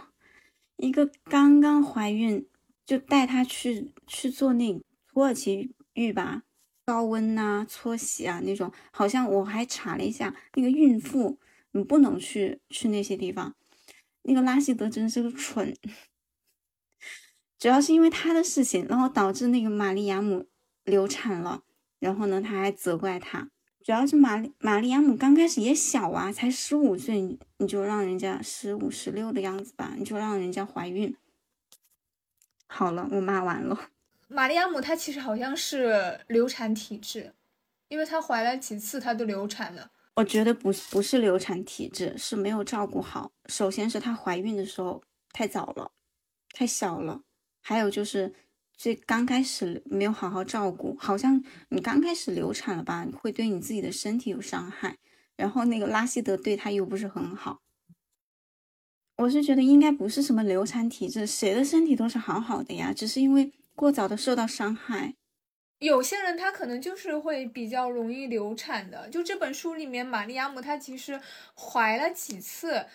[0.77, 2.47] 一个刚刚怀孕。
[2.85, 4.79] 就带她去去做那
[5.11, 6.43] 土耳其浴吧，
[6.85, 8.71] 高温呐、搓洗啊那种。
[8.91, 11.37] 好像我还查了一下，那个孕妇
[11.71, 13.55] 你不能去去那些地方。
[14.23, 15.75] 那个拉希德真是个蠢，
[17.59, 20.47] 主要是因为他的事情，然后导致那个玛丽亚姆
[20.83, 21.63] 流产了。
[21.99, 23.49] 然后呢，他还责怪他，
[23.83, 31.15] 主要是玛丽玛丽亚姆刚开始也小啊，才十五岁，你就让人家十五十六的样子吧，你就让人家怀孕。
[32.67, 33.89] 好了，我骂完了。
[34.35, 37.33] 玛丽亚姆她其实好像是流产体质，
[37.87, 39.89] 因为她怀了几次，她都流产了。
[40.15, 43.31] 我觉得不不是流产体质，是没有照顾好。
[43.45, 45.93] 首先是她怀孕的时候太早了，
[46.51, 47.21] 太小了，
[47.61, 48.33] 还有就是
[48.75, 50.97] 最刚开始没有好好照顾。
[50.99, 54.97] 好像你刚开始流产了吧，会对你自己的身体有伤害。
[55.37, 57.61] 然后那个拉希德对她又不是很好。
[59.15, 65.15] 我是觉得应该不是什么流产体质，谁的身体都是好好的呀，只是因为过早的受到伤害。
[65.79, 69.09] 有些人他可能就是会比较容易流产的。
[69.09, 71.19] 就这本书里面，玛丽亚姆她其实
[71.55, 72.85] 怀了几次。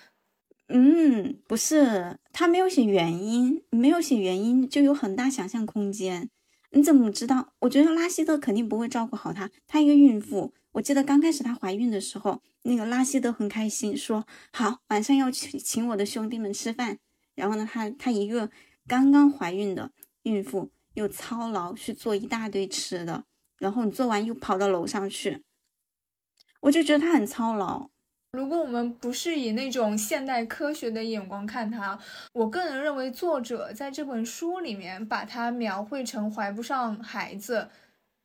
[0.68, 6.30] 嗯，不是，他没有写原因，没有写原因就有很大想象空间。
[6.70, 7.52] 你怎么知道？
[7.58, 9.50] 我觉得拉希德肯定不会照顾好她。
[9.66, 16.98] 她一个孕妇，我记得刚开始她怀孕的时候，那个拉希德很开心，说好晚上要去请我的兄弟们吃饭。
[17.34, 18.48] 然后呢，她她一个
[18.86, 19.90] 刚刚怀孕的
[20.22, 23.24] 孕妇，又操劳去做一大堆吃的，
[23.58, 25.42] 然后你做完又跑到楼上去，
[26.60, 27.90] 我就觉得她很操劳。
[28.32, 31.98] 如果我们不是以那种现代科学的眼光看它，
[32.32, 37.68] 我个人认为作者在这本书里面把它描绘成怀不上孩子，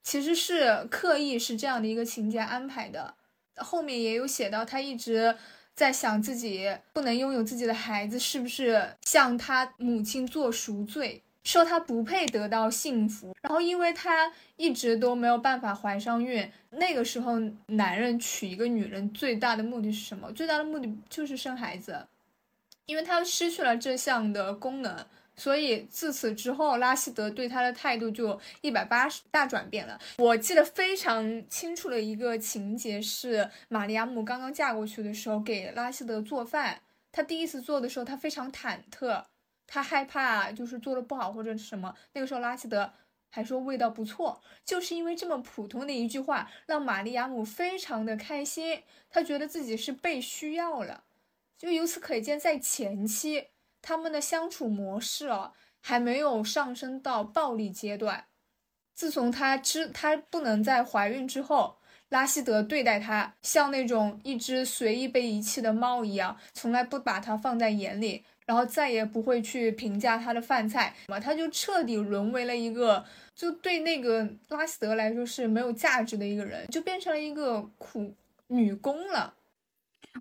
[0.03, 3.15] 其实是刻意是这样的一个情节安排的。
[3.58, 5.36] 后面也有写到，他一直
[5.73, 11.23] 在想自己不能拥有自己的孩子，是不是向他母亲做赎罪？
[11.45, 16.51] 说他不配得到幸福，然后因为他一直都没有办法怀上孕。
[16.71, 20.29] 那个时候，男人娶一个女人最大的目的是什么？
[20.34, 22.05] 最大的目的就是生孩子，
[22.88, 25.05] 因为他失去了这项的功能，
[25.36, 29.97] 所以自此之后，拉希德对他的态度就一百八十大转变了。
[30.17, 36.81] 我记得非常清楚的一个情节是，玛利亚姆刚刚嫁过去的时候给拉希德做饭，
[37.12, 39.23] 他第一次做的时候，他非常忐忑。
[39.67, 42.91] 他害怕就是做的不好或者是什么，那个时候拉希德
[43.30, 51.04] 还说味道不错，就是因为这么普通的一句话，让玛丽亚姆非常的开心，他觉得自己是被需要了，
[51.58, 53.47] 就由此可见，在前期
[53.82, 58.25] 他们的相处模式哦还没有上升到暴力阶段，
[58.93, 61.78] 自从他知他不能再怀孕之后，
[62.10, 68.23] 拉希德对待他像那种一只随意被遗弃的猫一样，从来不把他放在眼里。
[68.45, 73.03] 然后再也不会去评价他的饭菜嘛，他就彻底沦为了一个，
[73.36, 78.13] 就对那个拉希德来说是没有价值的一个人，就变成了一个苦
[78.47, 79.34] 女工了。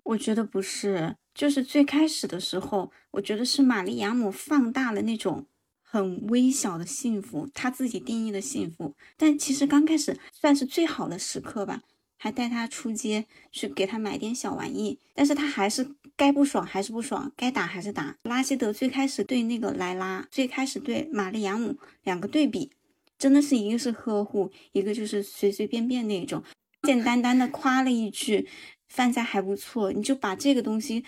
[0.03, 5.45] 我觉得不是，就是最开始的时候，我觉得是玛丽亚姆放大了那种
[5.81, 11.81] 很微小的幸福，他自己定义的幸福，但其实刚开始算是最好的时刻吧。
[12.17, 18.15] 还带他出街去给他买点小玩意，但是他还是该不爽还是不爽，该打还是打。
[18.23, 22.71] 拉希德最开始对那个莱拉，最开始对玛丽亚姆两个对比，
[23.17, 26.43] 真的是一个是呵护，一个就是随随便便那种，
[26.83, 28.47] 简简单单的夸了一句
[28.87, 31.03] 饭菜还不错，你就把这个东西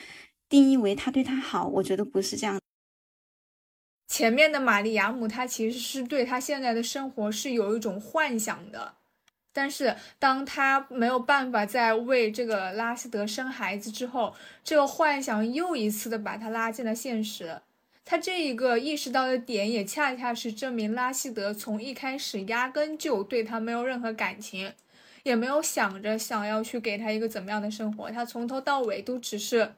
[0.50, 2.60] 定义为他对他好，我觉得不是这样。
[4.08, 8.96] 前面的玛丽亚姆，她其实是对她现在的生活是有一种幻想的。
[9.60, 17.60] 但是，当他没有办法再为这个拉希德生孩子之后，这个幻想又一次的把他拉进了现实。
[18.06, 24.72] 他这一个意识到的点，也恰恰是证明拉希德从一开始压根就对他没有任何感情，
[25.24, 28.12] 也没有想着想要去给他一个怎么样的生活。
[28.12, 29.74] 他从头到尾都只是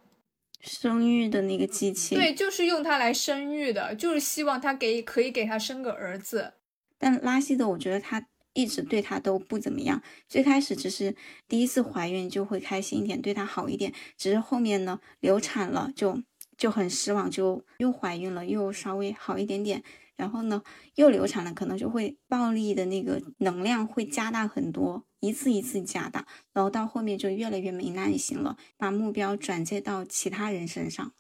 [0.60, 6.52] 生育的那个机器，对，就是用他来生育的，就是希望他给可以给他生个儿子。
[6.98, 8.26] 但拉希德，我觉得他。
[8.54, 11.16] 一直对他都不怎么样，最开始只是
[11.48, 16.22] 第一次怀孕就会开心一点，对他好一点，只是后面呢流产了就
[16.58, 19.84] 就很失望，就又怀孕了，又稍微好一点点，
[20.16, 20.62] 然后呢
[20.96, 31.14] 又流产了，可能就会暴力的那个能量会加大很多，一次一次加大，然后到后面就越来越没耐心了，把目标转接到其他人身上。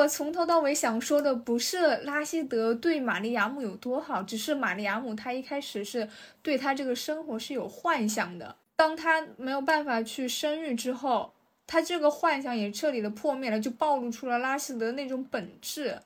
[0.00, 6.08] 我从头到尾想说的不是拉希德对玛丽亚姆有多好，只是玛丽亚姆她一开始是
[6.40, 8.56] 对他这个生活是有幻想的。
[8.76, 11.34] 当她没有办法去生育之后，
[11.66, 16.00] 她这个幻想也彻底的破灭了，就暴露出了拉希德那种本质。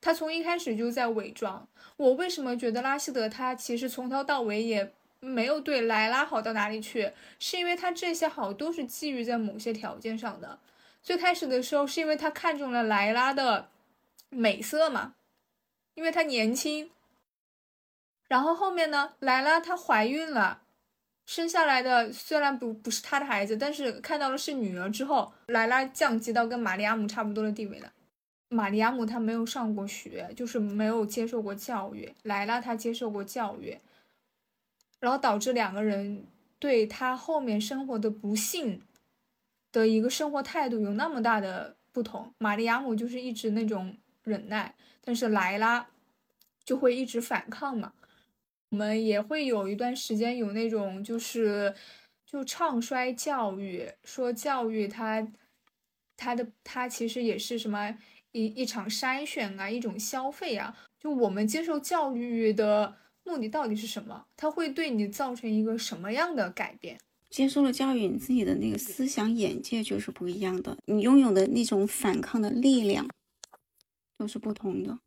[0.00, 1.68] 他从一开始就在伪装。
[1.96, 7.12] 我为什么觉得拉希德他其实从头到尾也没有对莱拉好到哪里去？
[7.38, 10.58] 是因为他这些好都是基于在某些条件上的。
[11.06, 13.68] 最开始的时候是因为他看中了莱拉的
[14.28, 15.14] 美色嘛，
[15.94, 16.90] 因为她年轻。
[18.26, 20.62] 然后后面呢，莱拉她怀孕了，
[21.24, 27.92] 生下来的虽然不不是她的孩子，但是看到了是女儿之后，莱拉降级到跟玛利亚姆差不多的地位了。
[28.48, 33.78] 玛利亚姆她没有上过学，就是没有接受过教育，莱拉她接受过教育，
[34.98, 36.26] 然后导致两个人
[36.58, 38.82] 对她后面生活的不幸。
[39.76, 44.74] 的一个生活态度有那么大的不同，玛丽亚姆就是一直那种忍耐，
[45.04, 45.86] 但是莱拉
[46.64, 47.92] 就会一直反抗嘛。
[48.70, 51.74] 我们也会有一段时间有那种就是
[52.24, 55.30] 就唱衰教育，说教育它
[56.16, 57.94] 它的它其实也是什么
[58.32, 60.74] 一一场筛选啊，一种消费啊。
[60.98, 64.26] 就我们接受教育的目的到底是什么？
[64.38, 66.98] 它会对你造成一个什么样的改变？
[67.28, 73.08] 接受了教育，你自己的那个思想眼界就是不一样的，你拥有的那种反抗的力量
[74.16, 74.98] 都是不同的。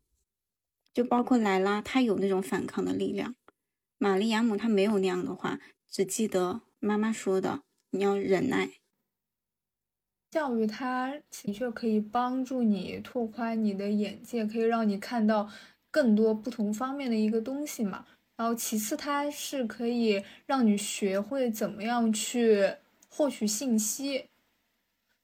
[0.92, 3.34] 就包括莱拉，她有那种反抗的力量；
[3.98, 5.58] 玛丽亚姆她没有那样的话，
[5.88, 8.70] 只记得妈妈说的，你要忍耐。
[10.30, 15.50] 教育它的确可以帮助你拓宽你的眼界，可以让你看到
[15.90, 18.06] 更多不同方面的一个东西嘛。
[18.40, 22.72] 然后其次，它是可以让你学会怎么样去
[23.10, 24.24] 获取信息，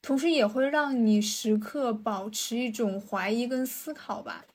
[0.03, 4.45] 同时也会让你时刻保持一种怀疑跟思考吧。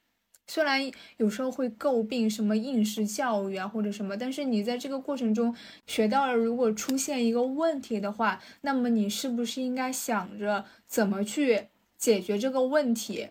[0.47, 5.53] 虽然有时候会诟病什么应试教育啊或者什么，但是你在这个过程中
[5.89, 11.67] 学到了，如果出现一个问题的话，那么你是不是应该想着怎么去
[11.99, 13.31] 解决这个问题？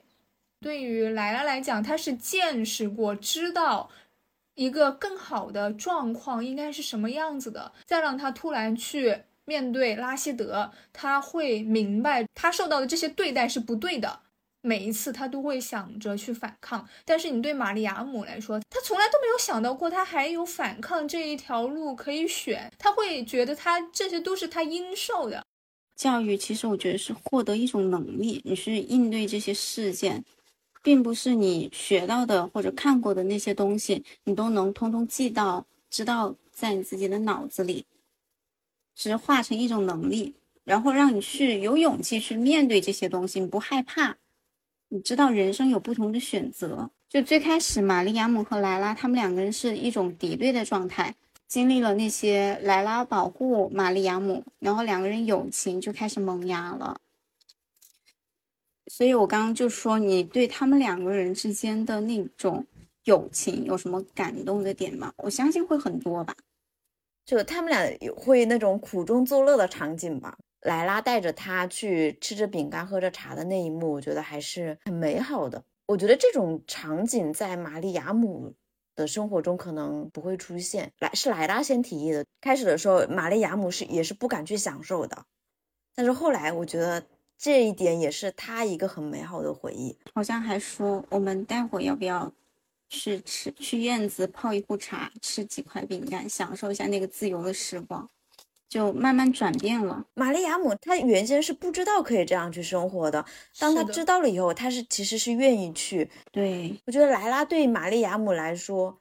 [0.60, 3.90] 对于莱拉来讲，他是见识过，知道
[4.56, 14.22] 一个更好的状况应该是什么样子的，再让他突然去面对拉希德，他会明白他受到的这些对待是不对的。
[14.64, 22.72] 每一次他都会想着去反抗，但是你对玛丽亚姆来说，他从来都没有想到过他还有反抗这一条路可以选。
[22.78, 25.44] 他会觉得他这些都是他应受的。
[25.96, 30.24] 教育其实我觉得是获得一种能力，你去应对这些事件，
[30.82, 37.86] 并不是你学到的或者看过的那些东西，你都能通通记到，知道在你自己的脑子里，
[38.96, 44.18] 只是化成一种能力，然后让你去有勇气去面对这些东西，你不害怕。
[44.90, 46.90] 你知道人生有不同的选择。
[47.08, 51.16] 就最开始，玛丽亚姆和莱拉他们两个人是一种敌对的状态。
[51.48, 57.00] 经历了那些莱拉保护玛丽亚姆，然后两个人友情就开始萌芽了。
[58.88, 62.66] 所以我刚刚就说，你对他们两个人之间的那种
[63.04, 65.14] 友情有什么感动的点吗？
[65.18, 66.36] 我相信会很多吧。
[67.26, 70.38] 就他们俩会那种苦中作乐的场景吧。
[70.62, 75.64] 莱拉带着他去吃着饼干、喝着茶的那一幕，我觉得还是很美好的。
[75.88, 78.54] 我觉得这种场景在玛丽亚姆
[78.96, 80.92] 的生活中可能不会出现。
[81.00, 85.26] 莱是莱拉先提议的，开始的时候玛丽亚姆是也是不敢去享受的，
[85.96, 87.04] 但是后来我觉得
[87.42, 89.98] 这一点也是他一个很美好的回忆。
[90.14, 92.32] 好像还说我们待会要不要
[92.88, 98.08] 去吃去院子泡一壶茶，吃几块饼干，享受一下那个自由的时光。
[98.70, 100.06] 就慢慢转变了。
[100.14, 103.26] 玛丽亚姆她原先是不知道可以这样去生活的，
[103.60, 106.10] 当她知道了以后，她是其实是愿意去。
[106.32, 108.98] 对我觉得莱拉对玛丽亚姆来说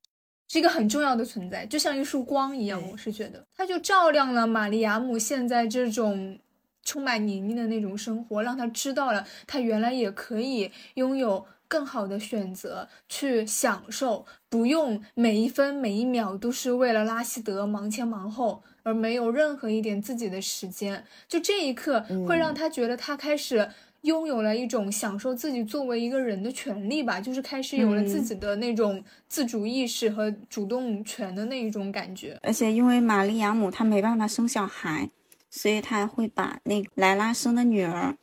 [0.49, 2.83] 是一个很重要的存在，就像一束光一样。
[2.91, 6.37] 我是觉得，它就照亮了玛丽亚姆现在这种
[6.85, 18.63] 充满泥泞的那种生活，让他知道了他原来也可以拥有更好的选择，去享受，不用每一分每一秒都是为了拉希德忙前忙后。
[18.83, 23.69] 而没有任何一点自己的时间，就这一刻会让他觉得他开始
[24.01, 32.39] 拥有了一种享受自己作为一个人的权利吧，就是开始有了自己的那种自主意识和主动权的那一种感觉。
[32.43, 35.11] 而且因为玛丽亚姆她没办法生小孩，
[35.51, 38.17] 所以她会把那莱拉生的女儿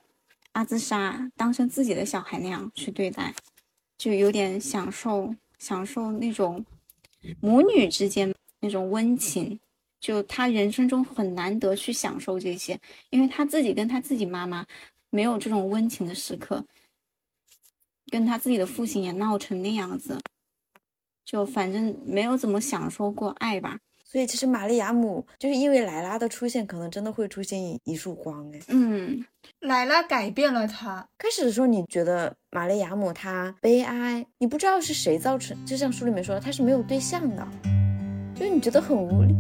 [0.54, 3.36] 阿兹莎当成自己的小孩那样去对待，
[3.98, 6.66] 就有点享受享受那种
[7.42, 9.60] 母女之间那种温情。
[10.00, 14.64] 就他人生中很难得去享受这些，因为他自己跟他自己妈妈
[15.10, 16.64] 没有这种温情的时刻，
[18.12, 20.22] 跟他自己的父亲也闹成那样子，
[21.26, 23.80] 就反正没有怎么享受过爱吧。
[24.18, 28.60] 所以其实玛丽亚姆就是因为莱拉的出现，可能真的会出现一一束光哎。
[28.70, 29.24] 嗯，
[29.60, 31.08] 莱拉改变了他。
[31.20, 37.48] 开始的时候你觉得玛丽亚姆她悲哀，你不知道是谁造成，就像书里面说，她是没有对象的，
[38.34, 39.36] 就是你觉得很无力。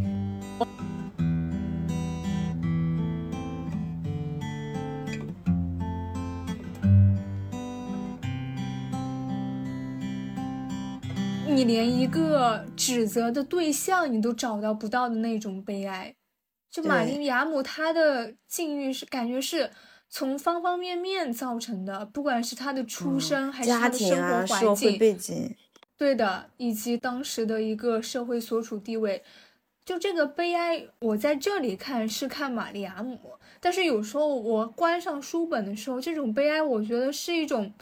[11.57, 16.13] 你连一个指责的对象你都找到不到的那种悲哀，
[16.69, 19.71] 就玛丽亚姆她的境遇是感觉是
[20.07, 25.55] 从方方面面造成的，不管是她的出身还是她的生活环境，背景，
[25.97, 29.23] 对的，以及当时的一个社会所处地位，
[29.83, 37.73] 就这个悲哀，我在这里看是看玛丽亚姆，但是有时候我关上书本的时候，这种悲哀我觉得是一种。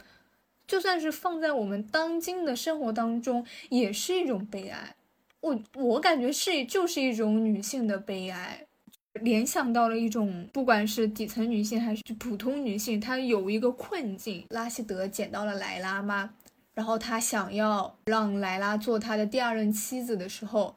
[0.66, 4.94] 就算是放在我们当今的生活当中，也是一种悲哀。
[5.40, 8.66] 我我感觉是就是一种女性的悲哀，
[9.20, 14.44] 联想到了一种不管是底层女性还是普通女性，她有一个困境。
[14.50, 16.34] 拉希德捡到了莱拉吗？
[16.74, 20.76] 然后他想要让莱拉做他的第二任妻子的时候，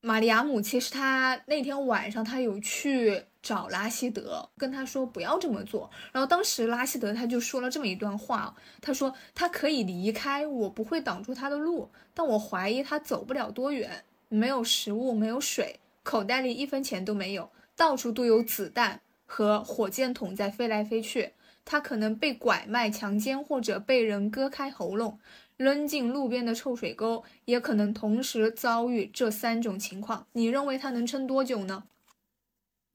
[0.00, 5.88] 玛利亚姆其实他那天晚上他有去找拉希德，跟他说不要这么做。
[6.10, 21.34] 然后当时拉希德他就说了这么一段话，他说他可以离开，我不会挡住他的路，但我怀疑他走不了多远，没有食物，没有水，口袋里一分钱都没有，到处都有子弹和火箭筒在飞来飞去。
[21.64, 25.20] 他可能被拐卖、强奸，或者被人割开喉咙，
[25.56, 30.26] 扔进路边的臭水沟，也可能同时遭遇这三种情况。
[30.32, 31.84] 你认为他能撑多久呢？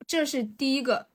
[0.05, 1.07] 这是第一个。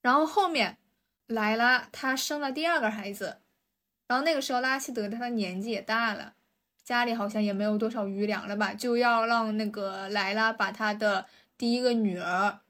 [0.00, 0.78] 然后后面
[1.26, 3.38] 莱拉她生了第二个孩子，
[4.08, 6.34] 然后那个时候拉希德他的年纪也大了，
[6.84, 12.60] 家里好像也没有多少余粮了吧，就要让那个莱拉把他的第一个女儿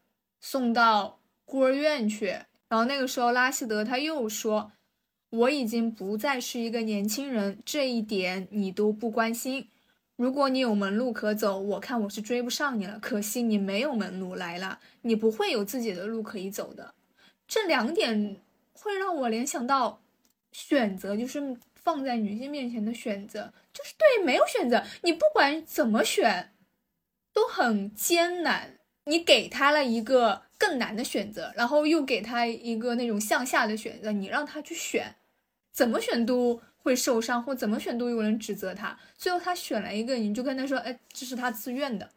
[0.40, 2.26] 送到孤儿院去。
[2.68, 4.72] 然后那个时候，拉希德他又说
[5.28, 9.68] ：“我已经不再是一个年轻人，这一点你都不关心。
[10.23, 12.97] 如果你有门路可走，我看我是追不上你了。
[13.01, 16.95] 可惜你没有门路来了，你不会有自己的路可以走的。
[17.49, 18.41] 这两点
[18.73, 20.01] 会让我联想到
[20.53, 26.53] 选择，就是放在女性面前的选择，就是对没有选择，你不管怎么选
[27.33, 28.79] 都很艰难。
[29.07, 35.16] 你给他了一个。”更难的选择，然后又给他一个那种向下的选择，你让他去选，
[35.73, 38.99] 怎么选都会受伤，或怎么选都有人指责他。
[39.16, 42.11] 最后他选了一个，你就跟他说：“哎，这是他自愿的。”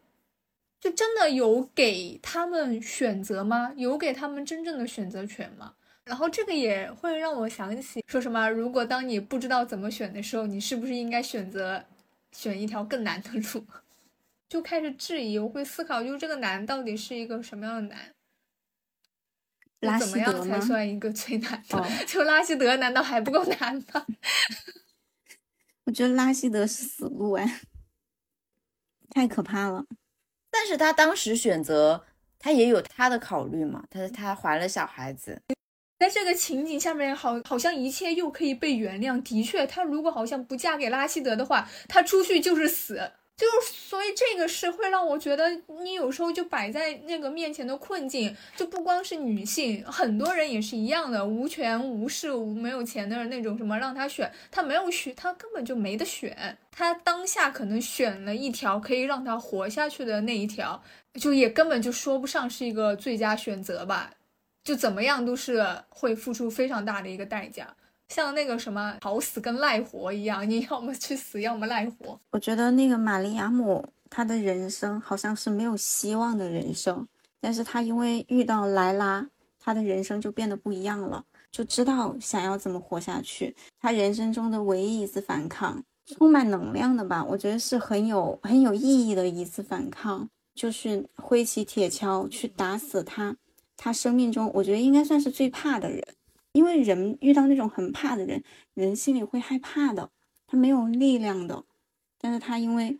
[0.82, 3.72] 就真的有给他们选择吗？
[3.76, 5.74] 有给他们真正的选择权吗？
[6.03, 11.84] 然后这个也会让我想起说什么：如果当你不知道怎么选的时候，你是不是应该选择
[12.32, 13.66] 选一条更难的路？
[14.47, 18.14] 就开始质疑，我会思考，就这个难到底是一个什么样的难？
[19.99, 21.86] 怎么样才算一个最难的？
[22.07, 24.05] 就拉希德难道还不够难吗？
[25.86, 27.61] 我觉得拉希德是死路哎，
[29.11, 29.86] 太可怕了。
[30.49, 32.05] 但是他当时选择，
[32.39, 33.83] 他也有他的考虑嘛。
[33.89, 35.41] 他他怀了小孩子，
[35.99, 39.21] 在这个情景下面，好好像一切又可以被原谅。
[39.21, 43.11] 的确，他如果好像不嫁给拉希德的话，他出去就是死。
[43.38, 45.49] 就所以这个是会让我觉得，
[45.83, 60.81] 你有时候就摆在那个面前的困境，就不光是女性，很多人也是一样的，无权无势无没有钱的那种什么让他选，他没有选，他根本就没得选，他当下可能选了一条可以让他活下去的那一条，
[61.15, 64.13] 就也根本就说不上是一个最佳选择吧，
[64.63, 67.75] 就怎么样都是会付出非常大的一个代价。
[68.10, 72.20] 像那个什么好死跟赖活一样，你要么去死，要么赖活。
[72.32, 77.08] 我觉得那个玛利亚姆，她的人生好像是没有希望的人生，
[77.41, 79.28] 但是她因为遇到莱拉，
[79.60, 83.56] 她的人生就变得不一样了，就知道想要怎么活下去。
[83.80, 87.26] 她人生中的唯一一次反抗，充满能量的吧？
[87.26, 93.36] 我觉得是很有很有意义的一次反抗，就是挥起铁锹去打死他，
[93.76, 96.03] 他生命中我觉得应该算是最怕的人。
[96.56, 98.41] 因为人遇到那种很怕的人，
[98.76, 100.10] 人心里会害怕的，
[100.47, 101.66] 他没有力量的。
[102.18, 102.97] 但是他因为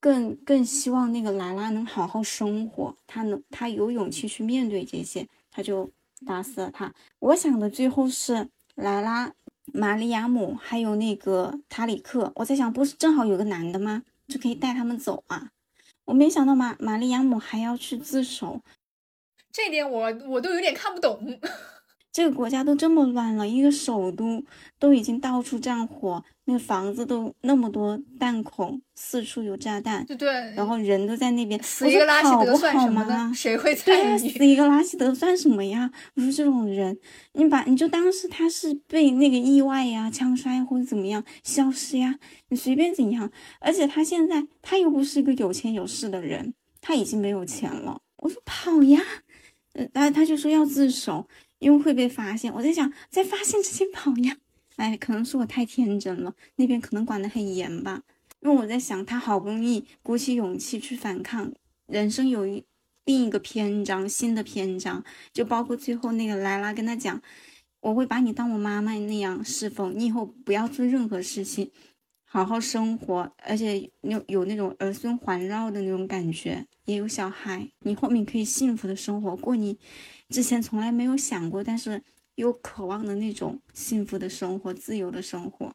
[0.00, 5.90] 更更希望那个莱拉能好好生活，他能他有勇气去面对这些，他就
[6.24, 6.94] 打死了他。
[7.18, 9.34] 我想的最后是莱拉、
[9.66, 12.32] 玛利亚姆还有那个塔里克。
[12.36, 14.02] 我在想，不是正好有个男的吗？
[14.28, 15.50] 就可以带他们走啊。
[16.06, 18.62] 我没想到玛玛利亚姆还要去自首，
[19.52, 21.38] 这点我我都有点看不懂。
[22.14, 24.40] 这个国家都这么乱了，一个首都
[24.78, 33.34] 都已经到处战火，那个房子都那么多弹孔，四处有炸弹，对对，然后人都在那边，死一个拉希德算什么？
[33.34, 34.28] 谁会在意？
[34.30, 35.90] 死一个拉希德算什么呀？
[36.14, 36.96] 我说这种人，
[37.32, 43.28] 你把你就当是他是被那个意外呀、枪杀或者怎么样消失呀，你随便怎样。
[43.58, 48.02] 而且他现在他又不是一个有钱有势的人，他已经没有钱了。
[48.18, 49.02] 我说跑呀，
[49.72, 51.26] 呃，他他就说要自首。
[51.64, 54.36] 因为会被发现，我在想，在发现之前跑呀，
[54.76, 58.02] 哎，可能是我太天真了，那边可能管得很严吧。
[58.40, 61.50] 因为我在想，他好不容易鼓起勇气去反抗，
[61.86, 62.62] 人生有一
[63.06, 65.02] 另一个篇章，新的篇章，
[65.32, 67.22] 就包括最后那个莱拉跟他讲，
[67.80, 71.70] 我会把你当我妈妈那样侍奉，你以后不要做任何事情，
[72.34, 79.78] 好好生活，而且有有那种儿孙环绕的那种感觉，也有小孩，你后面可以幸福的生活过你。
[80.30, 82.02] 之前从来没有想过，但是
[82.34, 85.72] 又渴望的那种幸福的生活、自由的生活。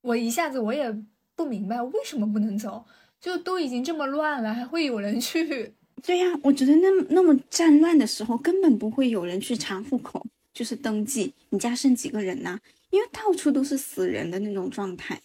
[0.00, 0.92] 我一下子我也
[1.36, 2.84] 不明白为什么不能走，
[3.20, 5.72] 就都已经这么乱了，还会有人去？
[6.02, 12.58] 对呀，我觉得那那么战乱的时候，根本不会有人去查户口，就是登记你家剩几个人呐？
[12.90, 15.20] 因为到处都是死人的那种状态。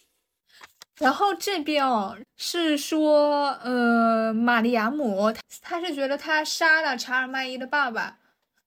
[0.98, 5.30] 然后这边哦是说，呃，玛丽亚姆
[5.60, 8.16] 他是觉得他杀了查尔麦伊的爸爸，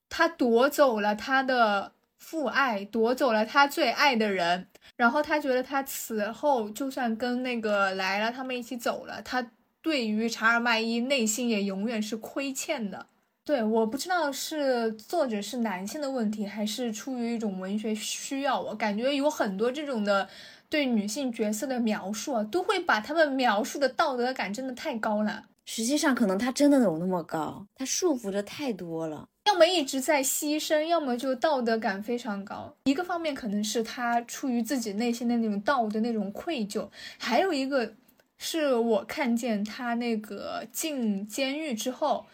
[0.09, 4.67] 他夺走了他的父爱，夺走了他最爱的人。
[4.95, 9.49] 然后他觉得他此后就算跟那个莱拉他们一起走了，他
[9.82, 13.07] 对于查尔麦伊内心也永远是亏欠的。
[13.43, 18.61] 对，我不知道是作者是男性的问题，还是出于一种文学需要。
[18.61, 20.30] 我感觉有很多这种的。
[20.70, 25.45] 对女性角色的描述啊，都会把他们描述的道德感真的太高了。
[25.65, 29.28] 实际上，可能他真的有那么高，他束缚着太多了。
[29.45, 32.74] 要么一直在牺牲，要么就道德感非常高。
[32.86, 37.93] 一个方面可能是他出于自己内心的那种道德那种愧疚，还有一个
[38.38, 42.26] 是我看见他那个进监狱之后。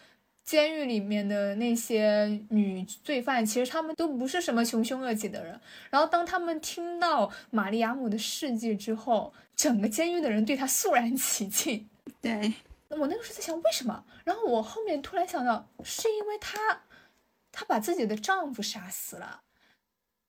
[0.46, 5.60] 监狱里面的那些女罪犯，其实他们都不是什么穷凶恶极的人。
[5.90, 11.88] 然后当他们听到玛丽亚姆的事迹之后，整个监狱的人对她肃然起敬。
[12.22, 12.54] 对，
[12.90, 14.04] 我那个时候在想为什么？
[14.24, 16.82] 然后我后面突然想到，是因为她，
[17.50, 19.42] 她把自己的丈夫杀死了。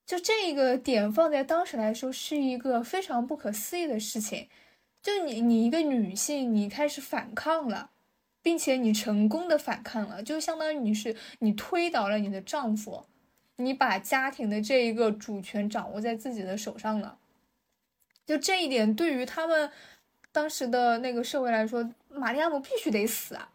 [0.07, 4.49] 就这个点放在当时来说，是一个非常不可思议的事情。
[5.03, 7.91] 就你，你一个女性，你开始反抗了。
[8.48, 13.04] 并且你成功的反抗了，就相当于你是你推倒了你的丈夫，
[13.58, 17.18] 你把家庭的这一个主权掌握在自己的手上了。
[18.26, 19.70] 就这一点，对于他们
[20.32, 23.50] 当时的那个社会来说，玛利亚姆必须得死啊！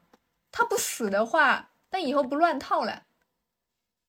[0.51, 3.05] 他不死的话，那以后不乱套了。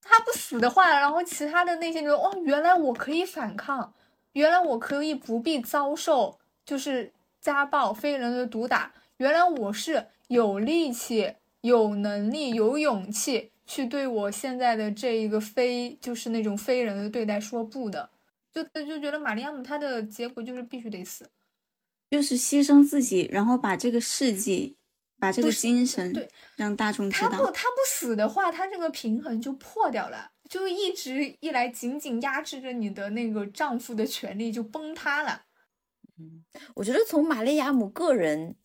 [0.02, 3.94] 他不死的话，然后其他的那些人，哦，原来我可以反抗，
[4.34, 10.08] 原来我可以不必遭受就是家暴、非人的毒打，原来我是。
[10.34, 18.10] 有力气、有能力、有勇气去对我现在的这一个非就是那种非人的对待说不的，
[18.52, 21.30] 就就觉得玛利亚姆她的结果就是必须得死，
[22.10, 24.76] 就是牺牲自己，然后把这个事迹、
[25.20, 27.30] 把这个精神对让大众知道。
[27.30, 35.44] 他不他不死的话，他这个平衡就破掉了，就一直以来紧紧压制着你的那个丈夫的权利就崩塌了。
[36.18, 36.44] 嗯，
[36.76, 38.56] 我觉得从玛利亚姆个人。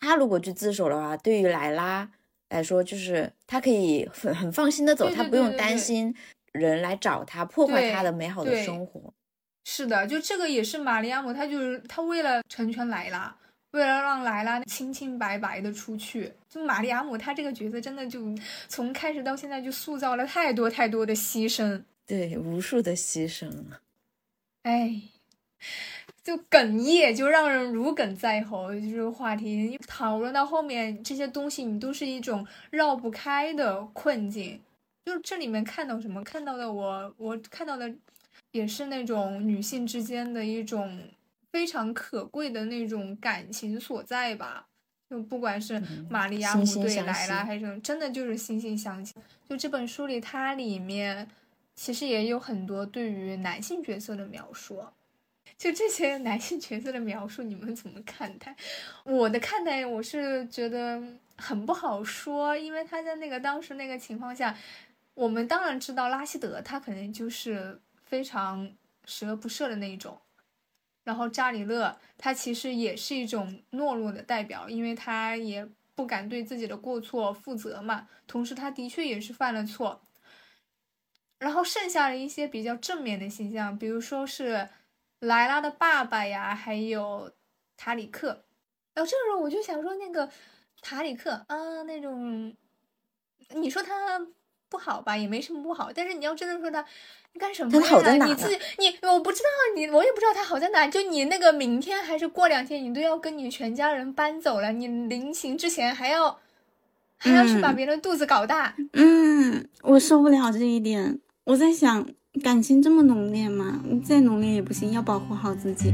[0.00, 2.10] 他如果去自首的话，对于莱拉
[2.48, 6.14] 来说，就是他可以很很放心的走，他不用担心
[6.52, 9.12] 人来找他破坏他的美好的生活。
[9.64, 13.36] 是的，就这个也是玛利亚姆，他就是他为了成全莱拉，
[13.72, 18.32] 为了让莱拉清清白白的出去，就玛利亚姆他这个角色真的就
[18.68, 23.50] 从开始到现在就塑造了太多太多的牺牲，对，无数的牺牲，
[24.62, 25.00] 哎。
[26.26, 28.74] 就哽咽，就让人如鲠在喉。
[28.74, 34.60] 就这个话题讨论到后面，这些东西你都是一种绕不开的困境。
[35.04, 37.94] 就这里面看到什么，看到的我，我看到的
[38.50, 40.98] 也是那种女性之间的一种
[41.52, 44.66] 非常可贵的那种感情所在吧。
[45.08, 49.14] 就不管是玛利亚姆对莱拉，还是真的就是惺惺相惜。
[49.48, 51.28] 就这本书里，它里面
[51.76, 54.82] 其实也有很多对于男性角色的描述。
[55.58, 58.54] 就这些男性角色的描述，你们怎么看待？
[59.04, 61.02] 我的看待，我是觉得
[61.38, 64.54] 很不好说，因为他在那个当时那个情况下，
[65.14, 68.70] 我们当然知道拉希德他可能就是非常
[69.06, 70.20] 十恶不赦的那一种，
[71.04, 80.02] 然后扎里勒他其实也是一种懦弱的代表，因为他也不敢对自己的过错负责嘛，同时他的确也是犯了错，
[81.38, 84.68] 然后剩下的一些比较正面的形象，比如说是。
[85.26, 87.30] 莱拉的爸爸呀，还有
[87.76, 88.44] 塔里克，
[88.94, 90.28] 然后这个时候我就想说，那个
[90.80, 92.54] 塔里克啊，那种
[93.50, 94.20] 你说他
[94.68, 96.84] 不好吧，也没什么不好，但是你要真的说他，
[97.32, 98.26] 你干什么呀？
[98.26, 100.86] 你自己，你我不知道你，我也不知道他好在哪。
[100.88, 106.38] 就你那个明天还是过两天，你都要跟你全家人搬走了，你临行之前还要
[107.16, 108.74] 还要去把别人肚子搞大。
[108.92, 112.08] 嗯，我受不了这一点，我在想。
[112.42, 113.80] 感情这么浓烈吗？
[113.84, 115.92] 你再浓烈也不行，要保护好自己。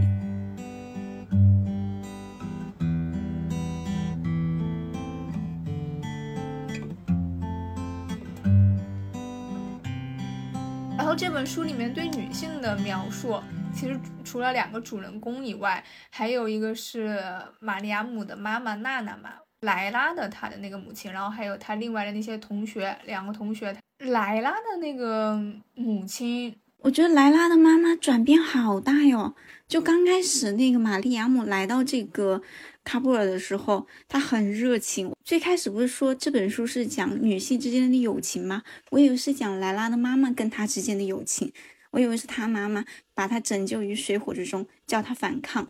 [10.98, 13.40] 然后这本书里面对女性的描述，
[13.74, 17.18] 其实除了两个主人公以外，还有一个是
[17.60, 19.30] 玛利亚姆的妈妈娜娜嘛，
[19.60, 23.74] 莱拉的她的那个母亲，然后还有她另外的那些同学，两个同学。
[24.02, 25.40] 莱拉的那个
[25.74, 29.34] 母亲，我觉得莱拉的妈妈转变好大哟。
[29.68, 32.42] 就刚开始那个玛丽亚姆来到这个
[32.84, 35.12] 喀布尔的时候，她很热情。
[35.24, 38.62] 最开始不是说这本书是讲女性之间的友情吗？
[38.90, 41.52] 我以为是讲莱拉的妈妈跟她之间的友情。
[41.92, 42.84] 我以为是他妈妈
[43.14, 45.68] 把他拯救于水火之中，叫他反抗。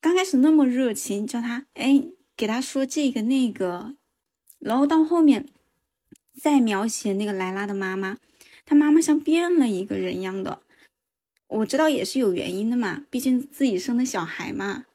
[0.00, 2.02] 刚开始那么热情，叫他哎，
[2.36, 3.94] 给他说这个那个，
[4.58, 5.46] 然后到后面
[6.40, 8.18] 再描写那个莱拉的妈妈，
[8.64, 10.60] 他妈妈像变了一个人一样的。
[11.48, 14.86] 我知道也是有原因的嘛，毕竟自己生的小孩嘛。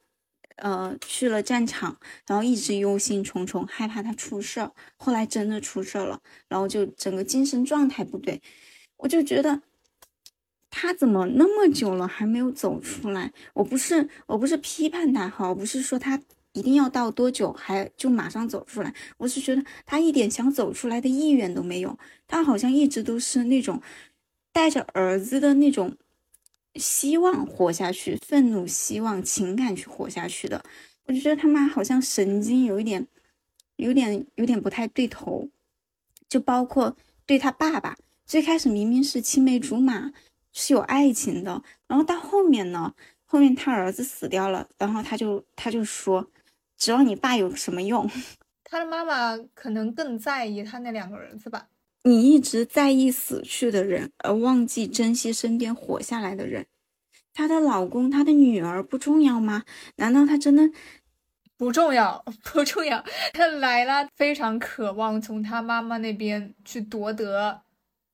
[0.57, 4.71] 呃，去了战场，然后一直忧心忡忡，害怕他出事儿。
[4.97, 8.41] 后来真的出事儿了，然后就整个精神状态不对。
[8.97, 9.61] 我就觉得
[10.71, 13.31] 他怎么那么久了还没有走出来？
[13.53, 16.19] 我不是我不是批判他哈，我不是说他
[16.57, 21.97] 一定要到多久还就马上走出来，我是觉得他一点想走出来的意愿都没有。
[22.27, 23.81] 他好像一直都是那种
[24.51, 25.95] 带着儿子的那种。
[26.75, 30.63] 希望活下去，愤怒、希望、情感去活下去的，
[31.05, 33.07] 我就觉得他妈好像神经有一点，
[33.77, 35.49] 有点有点不太对头。
[36.29, 36.95] 就包括
[37.25, 37.97] 对他爸爸，
[38.27, 40.11] 最开始明明是青梅竹马，
[40.53, 42.93] 是有爱情的，然后到后面呢，
[43.25, 46.29] 后面他儿子死掉了，然后他就他就说，
[46.77, 48.09] 指望你爸有什么用？
[48.63, 51.67] 他的妈妈可能更在意他那两个儿子吧。
[52.03, 56.65] 你一直在意死去的人，而忘记珍惜身边活下来的人。
[57.33, 59.63] 她的老公，她的女儿不重要吗？
[59.97, 60.69] 难道她真的
[61.57, 62.23] 不重要？
[62.43, 63.03] 不重要。
[63.59, 67.61] 莱拉非常渴望从她妈妈那边去夺得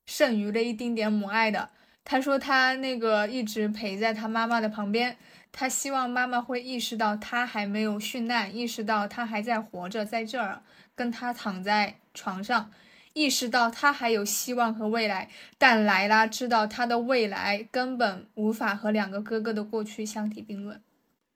[0.06, 1.70] 剩余的一丁点母爱的。
[2.04, 5.16] 她说她那个一直陪在她妈妈的旁边，
[5.56, 10.60] 她希望妈妈会意识到他还没有殉难，意识到他还在活着，在这儿
[10.96, 12.72] 跟他躺在床上。
[13.12, 20.82] 意识到他还有希望和未来，但莱拉知道他的未来根本无法和两个哥哥的过去相提并论。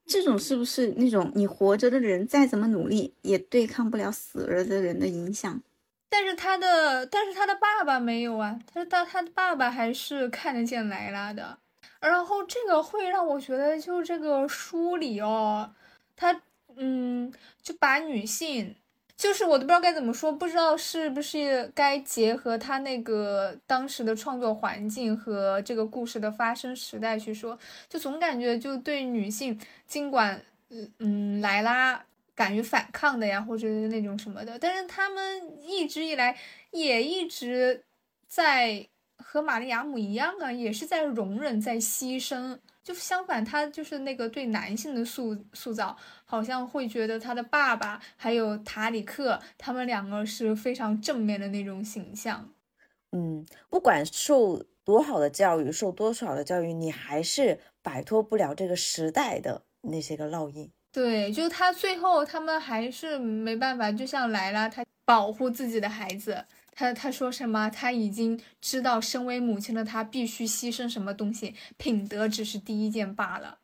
[0.05, 5.61] 这种是不是那种你活着的人再怎么努力也对抗不了死了的人的影响？
[6.09, 11.59] 但是他的，但是他的爸爸没有啊，他他他的爸爸还是看得见莱拉的。
[11.99, 15.73] 然后这个会让我觉得，就这个书里哦，
[16.15, 16.41] 他
[16.75, 17.31] 嗯，
[17.61, 18.75] 就把女性。
[19.17, 32.01] 就是我都不知道该怎么说，不知道是不是该结合他那个当时的创作环境和这个故事的发生时代去说，就总感觉就对女性，尽管嗯嗯莱拉
[32.33, 36.37] 敢于反抗的呀，或者那种什么的，但是他们一直以来
[36.71, 37.83] 也一直
[38.25, 38.87] 在
[39.23, 42.57] 和玛丽亚姆一样啊，也是在容忍，在牺牲。
[42.81, 45.95] 就相反，他就是那个对男性的塑塑造，
[46.25, 52.49] 好像会觉得他的爸爸还有塔里克，他们两个是非常正面的那种形象。
[53.11, 60.71] 嗯，不管受多好的教育，受多少的教育，你还是摆脱不了这个时代的那些个烙印。
[60.91, 66.45] 对，就他最后，他们还是没办法，就像莱拉，他保护自己的孩子。
[66.79, 67.69] 他他说什么？
[67.69, 73.59] 他已经知道，身为母亲的他必须牺牲什么东西，品德只是第一件罢了，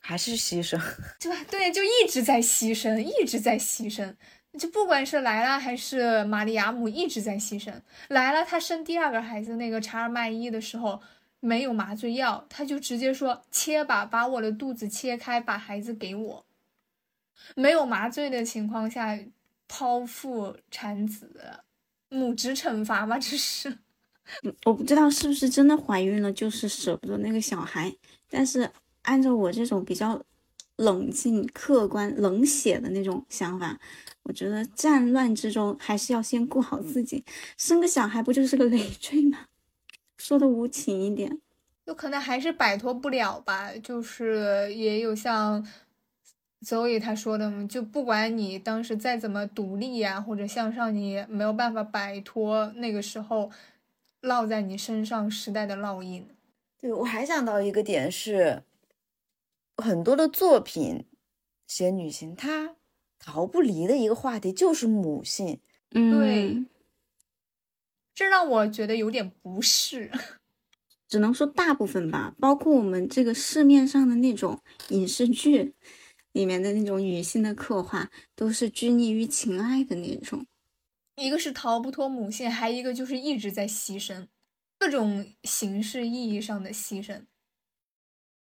[0.00, 0.76] 还是牺牲，
[1.20, 1.46] 对吧？
[1.48, 4.12] 对，就一直在牺牲，一直在牺牲。
[4.58, 7.72] 就不管是莱拉还是玛利亚姆，一直在牺牲。
[8.08, 11.00] 莱拉她生第二个孩子那个查尔麦伊的时候，
[11.38, 16.46] 没有麻醉药，他就直接说切吧，把我的肚子切开，把孩子给我。
[17.54, 19.16] 没有麻醉的情况下，
[19.68, 21.60] 剖腹产子。
[22.16, 23.18] 母职惩罚吗？
[23.18, 23.78] 这是，
[24.64, 27.94] 我不知道是不是真的怀孕了，就是舍不得那个小孩。
[28.28, 28.70] 但是
[29.02, 30.20] 按照我这种比较
[30.76, 33.78] 冷静、客观、冷血的那种想法，
[34.22, 37.24] 我觉得战乱之中还是要先顾好自己。
[37.56, 39.46] 生个小孩不就是个累赘吗？
[40.16, 41.40] 说的无情一点，
[41.84, 43.70] 有可能还是摆脱不了吧。
[43.82, 45.64] 就是也有像。
[46.62, 53.50] 所以他说的嘛，就不管你当时再怎么独立呀，或者向上，你没有办法摆脱那个时候
[54.22, 56.26] 烙在你身上时代的烙印。
[56.80, 58.62] 对我还想到一个点是，
[59.76, 61.04] 很多的作品
[61.66, 62.76] 写女性，她
[63.18, 65.60] 逃不离的一个话题就是母性。
[65.92, 66.64] 嗯对，
[68.14, 70.10] 这让我觉得有点不适。
[71.06, 75.74] 只能说大部分吧，包括我们这个市面上的那种影视剧。
[76.36, 80.44] 里面的那种女性的刻画都是拘泥于情爱的那种，
[81.16, 84.26] 一个是逃不脱母性，还一个就是一直在牺牲，
[84.78, 87.22] 各种形式意义上的牺牲。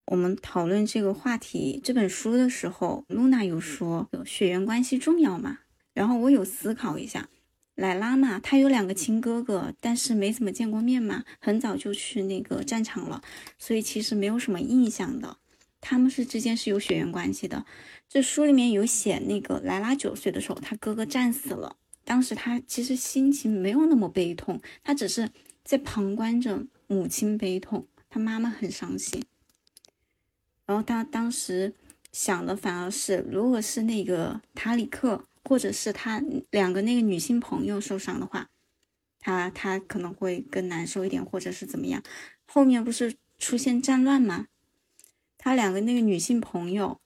[0.05, 5.59] 我们讨论这个话题这本书的时候，露娜有说血缘关系重要吗？
[5.93, 7.27] 然后我有思考一下，
[7.75, 13.21] 莱拉嘛，她有两个亲哥哥，但是没怎么见过面嘛，很早就去那个战场了，
[13.59, 15.39] 所以其实没有什么印象的。
[15.81, 17.65] 他们是之间是有血缘关系的。
[18.07, 21.75] 这书里面有写，那个莱拉九岁的时候，他哥哥战死了。
[22.03, 25.29] 当时他其实心情没有那么悲痛，他只是
[25.63, 29.23] 在旁观着母亲悲痛，他妈妈很伤心。
[30.65, 31.73] 然后他当时
[32.11, 38.49] 想的反而是，如果是那个塔里克，或者是他两个那个女性朋友受伤的话，
[39.19, 42.03] 他他可能会更难受一点，或者是怎么样。
[42.45, 44.47] 后面不是出现战乱吗？
[45.43, 47.01] 他两个那个女性朋友，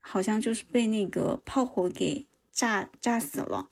[0.00, 3.68] 好像就是被那个炮火给炸炸死了。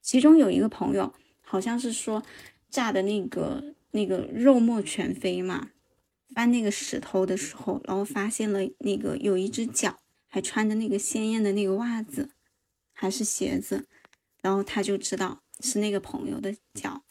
[0.00, 2.22] 其中有一个朋友，好像是说
[2.70, 5.72] 炸的那个那个肉末全非嘛。
[6.34, 12.30] 翻那个石头的时候，然后发现了那个有一只脚，还穿着那个鲜艳的那个袜子，
[12.94, 13.86] 还是鞋子，
[14.40, 17.02] 然后他就知道是那个朋友的脚，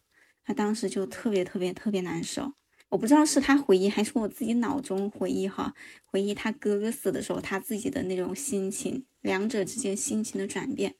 [0.43, 2.53] 他当时就特别特别特别难受。
[2.89, 5.73] 我不知道是他回忆还是我自己脑中回忆哈，
[6.05, 10.95] 回忆他哥哥死的时候他自己的那种心情，两者之间心情的转变，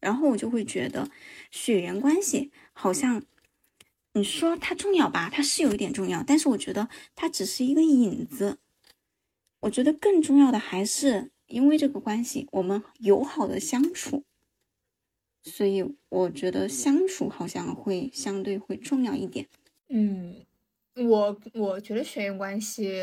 [0.00, 1.10] 然后我就会觉得
[1.50, 3.22] 血缘关系好像。
[4.12, 5.28] 你说它重要吧？
[5.30, 8.56] 它是有一点重要，但是我觉得它只是一个影子。
[9.60, 14.24] 我觉得更重要的还是因为这个关系，我们友好的相处，
[15.42, 19.48] 所以我觉得相处好像会相对会重要一点。
[19.90, 20.45] 嗯，
[20.96, 23.02] 我我觉得血缘关系，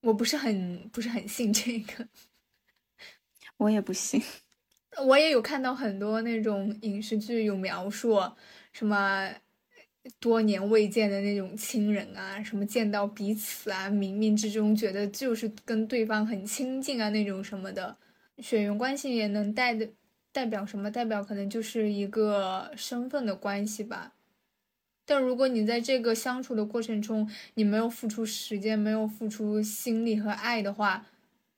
[0.00, 2.08] 我不是很不是很信这个，
[3.58, 4.22] 我也不信。
[5.06, 8.20] 我也有看到很多那种影视剧有描述。
[8.72, 9.30] 什么
[10.18, 17.98] 多年未见的那种亲人啊，什么见到彼此啊，冥冥之中觉得就是跟对方很亲近啊，那种什么的，
[18.38, 19.90] 血缘关系也能代的
[20.32, 20.90] 代表什么？
[20.90, 24.14] 代表可能就是一个身份的关系吧。
[25.12, 31.04] 但如果你在这个相处的过程中，你没有付出时间，没有付出心力和爱的话，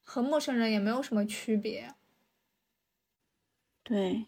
[0.02, 1.94] 和陌生人也没有什么区别。
[3.84, 4.24] 对。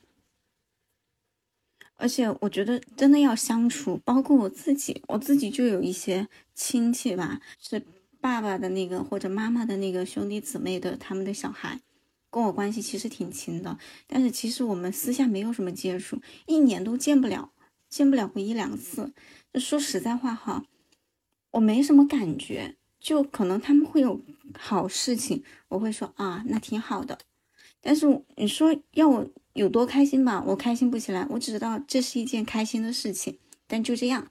[1.97, 7.83] 而且我觉得真的要相处，包括我自己，我自己就有一些亲戚吧，是
[8.21, 11.81] 爸爸的那个或者妈妈的那个兄弟姊妹的他们的小孩，
[12.31, 13.77] 跟我关系其实挺亲的。
[14.07, 17.51] 但是其实我们私下没有什么接触，一年都见不了，
[17.97, 19.13] 见不了个一两次。
[19.53, 20.65] 就说实在话哈，
[21.53, 24.21] 我没什么感觉，就可能他们会有
[24.59, 27.19] 好事情，我会说啊，那挺好的。
[27.81, 29.27] 但是你说要我。
[29.57, 31.27] 有多开心吧，我开心不起来。
[31.31, 34.31] 我只知道这是一件开心的事情，但就这样。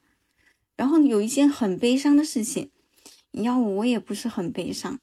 [0.76, 2.70] 然后有一件很悲伤的事情，
[3.32, 5.00] 你要我我也不是很悲伤。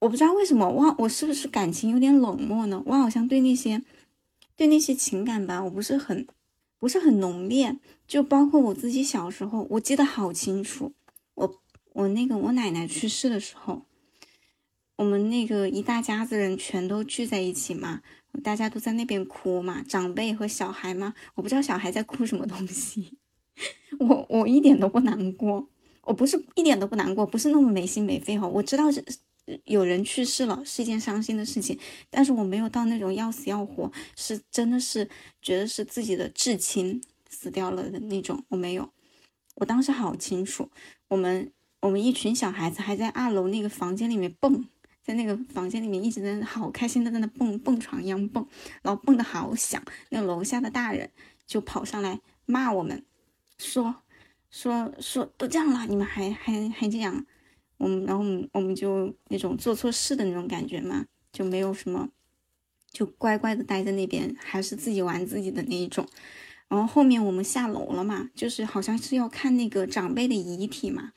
[0.00, 2.82] 我不知道为什么，我我是不是感情有点冷漠呢？
[2.84, 3.80] 我好像对那些
[4.56, 6.26] 对那些情感吧，我不是很
[6.82, 7.78] 不是很浓烈。
[8.08, 10.92] 就包括我自己小时候，我记得好清楚。
[11.34, 11.62] 我
[11.92, 13.82] 我那个我奶奶去世的时候，
[14.96, 18.02] 我们那个一大家子人全都聚在一起嘛。
[18.42, 23.16] 大家都在那边哭嘛，长辈和小孩嘛，我不知道小孩在哭什么东西，
[24.00, 25.68] 我我一点都不难过，
[26.02, 29.04] 我不是一点都不难过，不是那么没心没肺哈，我知道是
[29.64, 31.78] 有人去世了是一件伤心的事情，
[32.10, 35.08] 但是我没有到那种要死要活，是真的是
[35.40, 38.90] 觉得是自己的至亲死掉了的那种，我没有，
[39.56, 40.70] 我当时好清楚，
[41.08, 44.66] 我们我们一群小孩子还在二楼那个房间里面蹦。
[45.04, 48.46] 在那个房间里面一直在好开心的在那蹦蹦床一样蹦，
[48.82, 49.82] 然后蹦的好响。
[50.10, 51.10] 那楼下的大人
[51.44, 53.04] 就跑上来骂我们，
[53.58, 53.96] 说
[54.48, 57.26] 说说都这样了，你们还还还这样。
[57.82, 62.08] 我们然后我们就那种做错事的那种感觉嘛，就没有什么，
[62.92, 66.06] 就乖乖的待在那边，还是自己玩自己的那一种。
[66.68, 71.12] 然后后面我们下楼了嘛，就是好像是要看那个长辈的遗体嘛。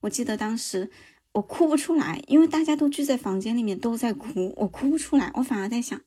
[0.00, 0.90] 我记得当时。
[1.34, 5.32] 我哭不出来，因为大家都聚在房间里面都在哭，我哭不出来。
[5.34, 6.00] 我反而在想，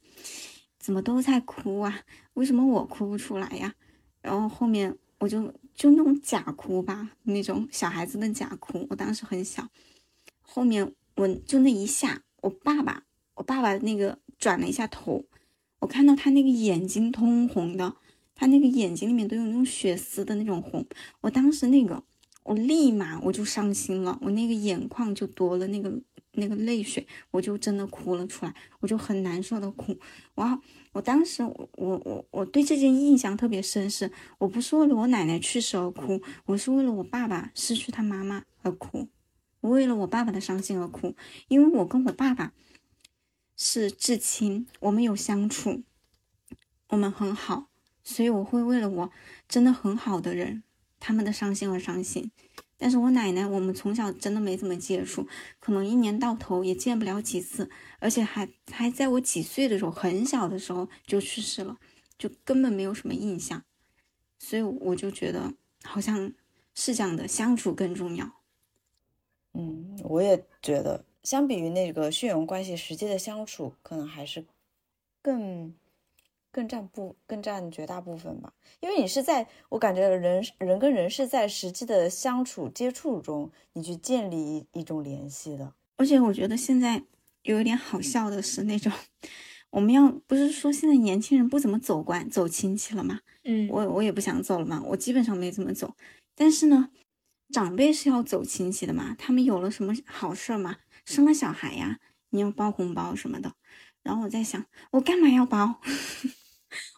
[0.80, 2.00] 怎么都在哭啊？
[2.36, 3.74] 为什么我哭不出来呀？
[4.22, 8.86] 然后后面我就就那种假哭吧，那种小孩子的假哭。
[8.90, 9.70] 我当时很小，
[10.42, 13.04] 后面我就那一下，我爸爸，
[13.36, 15.24] 我爸爸那个转了一下头，
[15.80, 17.96] 我看到他那个眼睛通红的，
[18.36, 20.86] 他那个眼睛里面都有那种血丝的那种红。
[21.22, 22.04] 我当时那个。
[22.44, 26.02] 我立马我就伤心了，我那个眼眶就多了那个
[26.32, 30.00] 那个泪水，我就真的哭了出来，我就很难受的哭。
[30.34, 30.64] 然后，
[30.98, 39.08] 我当时我我我我对这件印象特别深，是我不是为了我奶奶去世而哭，我是为了我爸爸失去他妈妈而哭，
[39.62, 41.16] 我为了我爸爸的伤心而哭，
[41.50, 42.52] 因为我跟我爸爸
[43.56, 45.84] 是至亲，我们有相处，
[46.90, 47.68] 我们很好，
[48.04, 49.12] 所以我会为了我
[49.48, 50.64] 真的很好的人。
[51.00, 52.32] 他们的伤心而伤心，
[52.78, 55.28] 但是我奶奶，我们从小真的没怎么接触，
[55.60, 57.70] 可能一年到头也见不了几次，
[58.00, 61.78] 而且还还在我几岁的时候，很小的时候就去世了，
[62.18, 63.64] 就根本没有什么印象，
[64.38, 65.54] 所以我就觉得
[65.84, 66.32] 好像
[66.76, 68.32] 是这样的，相处更重要。
[69.54, 74.46] 嗯，我也觉得，相比于那个血缘关系，实际的相处可能还是
[75.24, 75.74] 更
[76.58, 78.52] 更占部更占绝大部分吧。
[78.80, 85.72] 因为你是在我感觉人人跟人是在实际的相处接触中，你去建立一种联系的。
[85.98, 87.04] 而且我觉得现在
[87.44, 88.92] 有一点好笑的是，那种
[89.70, 93.20] 我们要不是说现在年轻人不怎么走关走亲戚了嘛？
[93.44, 95.94] 嗯，我我也不想走了嘛，我基本上没怎么走。
[96.34, 96.90] 但是呢，
[97.54, 102.00] 长辈是要走亲戚的嘛，他们有了什么好事儿嘛，生了小孩呀，
[102.32, 103.54] 你要包红包什么的。
[104.02, 105.82] 然后我在想，我干嘛要包？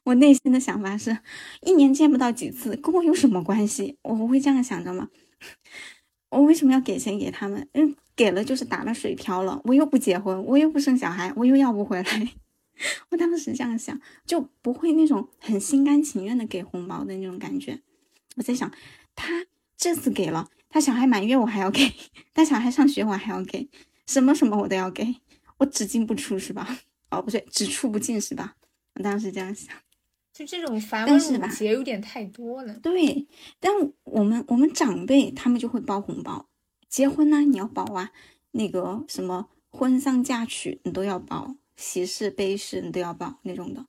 [0.06, 1.20] 我内心的想法是，
[1.62, 3.98] 一年见不到几次，跟我有什么关系？
[4.02, 5.10] 我会这样想着吗？
[6.30, 7.68] 我为什么要给钱给他们？
[7.74, 9.62] 嗯，给了就是打了水漂了。
[9.66, 12.32] 我又不结婚，我又不生小孩，我又要不回来。
[13.12, 17.82] 我当时这样想，就不会那种很心甘情愿的给红包的那种感觉。
[18.36, 18.72] 我在想，
[19.16, 21.92] 他这次给了，他小孩满月我还要给，
[22.34, 23.68] 他小孩上学我还要给，
[24.06, 25.16] 什么什么我都要给，
[25.58, 26.80] 我只进不出是吧？
[27.12, 28.56] 哦，不对，只出不进是吧？
[29.00, 29.74] 我当时这样想。
[30.32, 32.74] 就这种繁文缛但是吧节有点太多了。
[32.80, 33.28] 对，
[33.60, 33.74] 但
[34.04, 36.48] 我们我们长辈他们就会包红包，
[36.88, 38.12] 结婚呢你要包啊，
[38.52, 43.86] 那个什么婚丧嫁娶你都要包，喜事悲事你都要包那种的，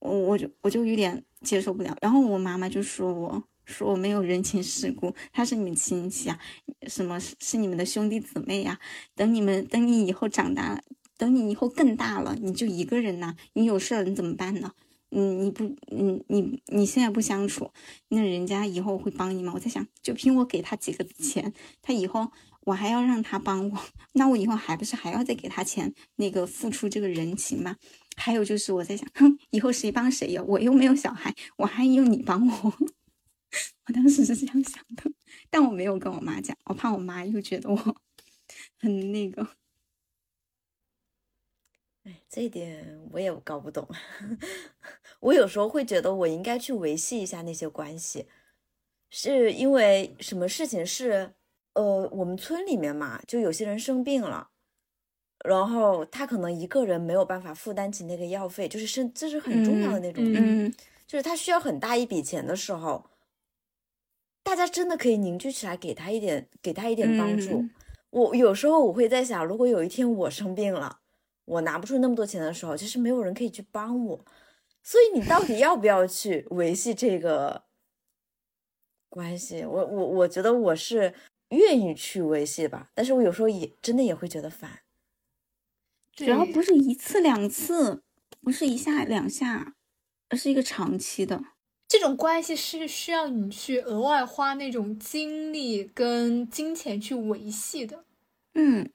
[0.00, 1.96] 我我就我就有点接受不了。
[2.02, 6.38] 然后我妈妈就说我说我没有人情世故，他是你们亲戚啊，
[6.86, 8.78] 什么是是你们的兄弟姊妹呀、
[9.14, 10.82] 等你们等你以后长大了，
[11.22, 14.72] 等你以后更大了，你就一个人呐、你有事儿你怎么办呢？
[15.12, 15.62] 嗯，你不，
[15.92, 17.70] 嗯，你你现在不相处，
[18.08, 19.52] 那人家以后会帮你吗？
[19.54, 23.78] 我在想，就凭我给他几个钱，他以后我还要让他帮我，
[24.14, 27.76] 那我以后还不是还要再给他钱，那个付出这个人情吗？
[28.16, 30.42] 还有就是我在想，哼，以后谁帮谁呀？
[30.44, 32.74] 我又没有小孩，我还用你帮我？
[33.86, 35.08] 我当时是这样想的，
[35.50, 37.96] 但我没有跟我妈讲，我怕我妈又觉得我
[38.80, 39.46] 很那个。
[42.04, 43.88] 哎，这一点我也搞不懂。
[45.20, 48.26] 我有时候会觉得我应该去维系一下那些关系，
[49.10, 51.32] 是因为什么事情是，
[51.74, 54.50] 呃，我们村里面嘛，就有些人生病了，
[55.44, 60.74] 然后他可能一个人没有办法负担起那个药费，就是生这是很重要的那种病，嗯
[61.06, 63.10] 就是他需要很大一笔钱的时候，
[64.42, 67.58] 大家真的可以凝聚起来，给他一点，给他一点帮助。
[67.58, 67.70] 嗯
[68.10, 71.00] 我有时候我会在想，如果有一天我生病了，
[71.44, 74.24] 我拿不出那么多钱的时候，其实没有人可以去帮我。
[74.82, 77.64] 所以你到底要不要去维系这个
[79.08, 79.64] 关系？
[79.64, 81.14] 我我我觉得我是
[81.50, 84.80] 愿意去维系吧，但是我有时候也真的也会觉得烦。
[86.14, 88.02] 主要不是一次两次，
[88.40, 89.74] 不是一下两下，
[90.28, 91.42] 而是一个长期的。
[91.88, 98.04] 这种关系是需要你去额外花那种精力跟金钱去维系的。
[98.54, 98.90] 嗯，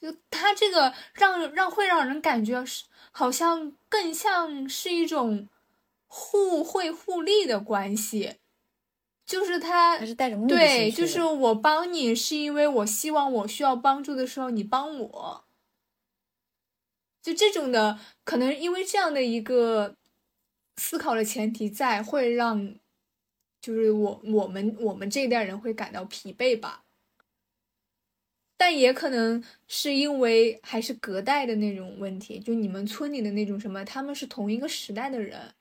[0.00, 5.48] 就他这个让让会让人感觉是好像更像是一种
[6.06, 8.36] 互惠互利的关系，
[9.24, 15.44] 就是他它是带着目的对，就是我帮你是因为我希望我需要帮助的时候你帮我，
[17.22, 19.96] 就这种的可能因为这样的一个
[20.76, 22.76] 思考的前提在，会让
[23.60, 26.84] 就是我我们我们这一代人会感到疲惫吧。
[28.56, 35.52] 但也可能是因为还是隔代的那种问题，就你们村里的那种什么，他们是同一个时代的人，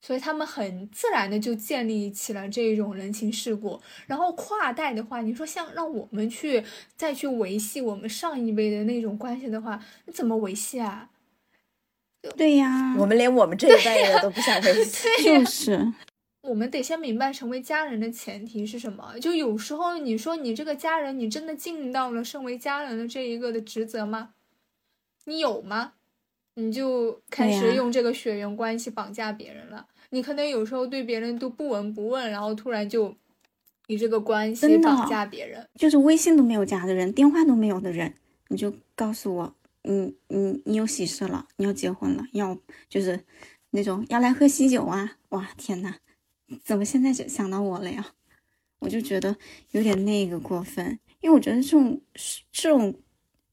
[0.00, 3.80] 所以他们很自然的就建立起了这种人情世故。
[4.06, 6.64] 然后跨代的话，你说像让我们去
[6.96, 11.10] 再去维系我们上一辈的那种关系的话，你怎么维系啊？
[12.36, 15.08] 对呀，我们连我们这一代的都不想维系。
[15.24, 15.92] 就是
[16.42, 19.18] 我们得先明白成为家人的前提是什么。
[19.20, 24.34] 就有时候你说你这个家人，你真的尽到了身为家人的这一个的职责吗？
[25.24, 25.92] 你有吗？
[26.54, 29.86] 你就开始用这个血缘关系绑架别人了。
[30.10, 33.14] 你可能有时候对别人都不闻不问，然后突然就
[33.86, 35.66] 以这个关系绑架别人。
[35.76, 38.14] 就是微信都没有加的人，电话都没有的人，
[38.48, 43.20] 你就告诉我，你你你有喜事了，你要结婚了，要就是
[43.70, 45.16] 那种要来喝喜酒啊！
[45.28, 45.94] 哇，天呐，
[46.64, 48.14] 怎么现在就想到我了呀？
[48.80, 49.36] 我就觉得
[49.72, 52.00] 有点那个过分，因为我觉得这种
[52.50, 52.98] 这种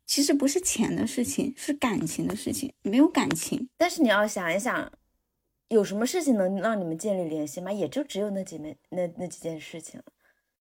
[0.06, 3.68] 其实不是钱的事情，是感情的事情，没有感情。
[3.76, 4.90] 但是你要想一想，
[5.68, 7.70] 有什么事情能让你们建立联系吗？
[7.70, 10.02] 也就只有那几枚那那几件事情。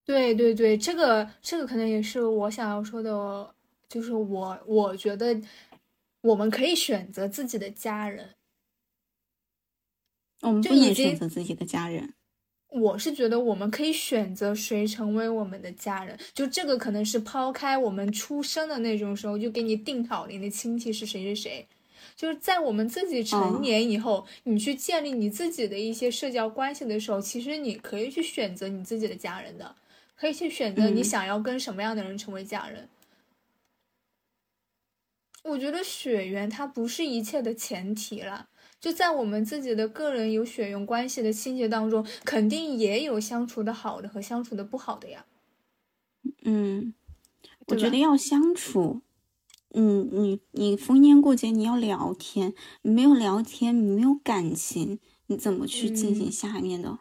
[0.05, 3.55] 对对对，这个这个可能也是我想要说的，
[3.89, 5.41] 就是我我觉得
[6.23, 8.35] 我们可以选择自己的家人，
[10.41, 12.15] 我们不能选择自己的家人。
[12.69, 21.67] 我是觉得我们可以选择谁成为我们的家人，就这个可能是抛开我们出生的那种时候就给你定好你的亲戚是谁谁谁，
[22.17, 29.75] 就是在我们自己成年以后，你去建立你自己的一些社交关系的时候，其实你可以去选择你自己的家人的，
[30.17, 32.89] 可以去选择你想要跟什么样的人成为家人。
[35.45, 38.49] 我觉得血缘它不是一切的前提了。
[38.81, 45.25] 就在我们自己的个人有血缘关系的亲戚当中，肯定也有相处的好的和相处的不好的呀。
[46.45, 46.95] 嗯，
[47.67, 49.03] 我觉得要相处，
[49.75, 56.99] 嗯，你你逢年过节你要聊天，你没有聊天，你没有感情，你怎么去进行下面的？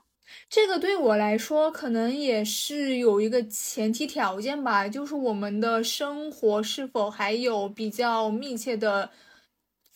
[0.49, 9.11] 这个对我来说，可能也是有一个前提条件吧，就是我们的生活是否还有比较密切的，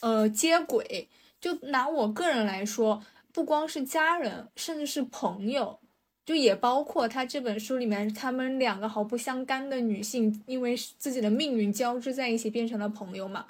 [0.02, 1.10] 呃，接轨。
[1.42, 5.80] 就拿我个人来说，不光是家人，甚至是朋友，
[6.26, 13.46] 就也包括他这本书里面他们两个毫不相干的女性，因为自己的命运交织在一起，变成了朋友嘛。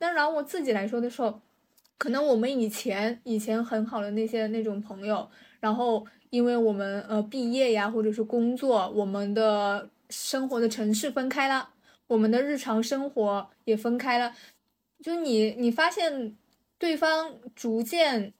[0.00, 1.40] 那拿我自己来说的时候，
[1.98, 11.70] 可能我们以前以前很好的那些那种朋友，然后因为我们呃毕业呀，或者是工作，我们的生活的城市分开了，
[12.08, 14.34] 我们的日常生活也分开了，
[15.00, 16.36] 就你你发现。
[16.80, 18.32] 对方逐渐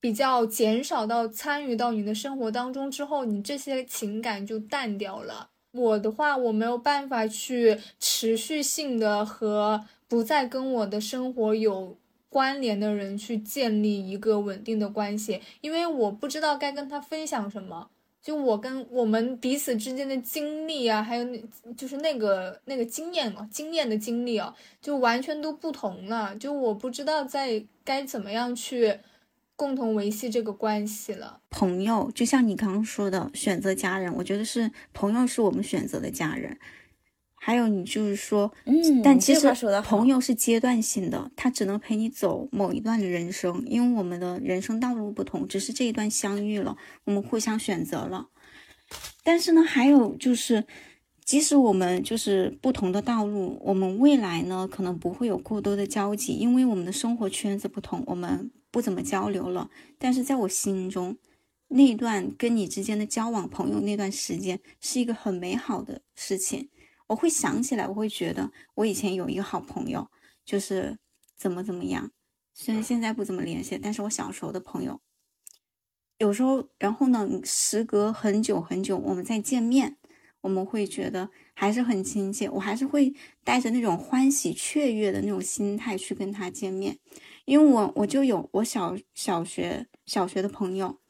[0.00, 5.50] 比较减少到参与到你的生活当中之后，你这些情感就淡掉了。
[5.70, 11.96] 我的话，我没有办法去持续性的和不再跟我的生活有
[12.28, 17.90] 关联的人去建立一个稳定的关系，因为我不知道该跟他分享什么。
[18.24, 21.38] 就我跟我们彼此之间的经历啊，还有那，
[21.76, 26.34] 就是那个那个经验嘛，经验的经历啊，就完全都不同了。
[26.36, 28.98] 就我不知道在该怎么样去
[29.56, 31.38] 共同维系这个关系了。
[31.50, 36.58] 朋友，就像你刚刚说的，选择家人，我觉得是朋友是我们选择的家人。
[37.46, 39.52] 还有你就是说，嗯，但其实
[39.84, 46.74] 朋友是阶段性的，他只能陪你走某一段的人生，因为我们的人生道路不同，只是这一段相遇了，
[47.04, 48.28] 我们互相选择了。
[49.22, 50.64] 但是呢，还有就是，
[51.22, 59.68] 即使我们就是不同的道路，我们未来呢可能不会有过多的交集，因为我们的生活圈子不同，我们不怎么交流了。
[59.98, 61.18] 但是在我心中，
[61.68, 66.70] 那段跟你之间的交往、朋友那段时间是一个很美好的事情。
[67.08, 70.08] 我会想起来，我会觉得我以前有一个好朋友，
[70.44, 70.98] 就是
[71.36, 72.10] 怎么怎么样。
[72.54, 75.00] 虽然现在不怎么联系，但是我小时候的朋友，
[76.18, 79.96] 有时候，然后呢，时隔很久很久，我们再见面，
[80.42, 82.48] 我们会觉得还是很亲切。
[82.48, 86.98] 我还是会带着那种欢喜雀跃的那种心态去跟他见面，
[87.44, 91.00] 因为我我就有我小小学小学的朋友，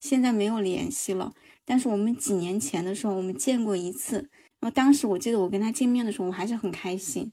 [0.00, 1.34] 现在没有联系了，
[1.64, 4.30] 但是我们几年前的时候，我们见过一次。
[4.62, 7.32] 然后当时我记得我跟他见面的时候，我还是很开心。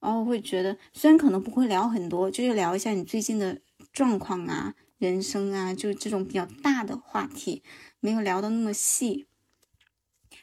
[0.00, 3.60] 然后会觉得，虽然可能不会聊很多，就是聊一下你最近的
[3.92, 7.62] 状况啊、人生啊，就这种比较大的话题，
[8.00, 9.26] 没有聊的那么细。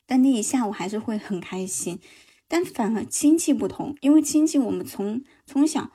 [0.05, 1.99] 但那一下我还是会很开心。
[2.47, 5.91] 但反而亲戚不同，因为亲戚我们从从小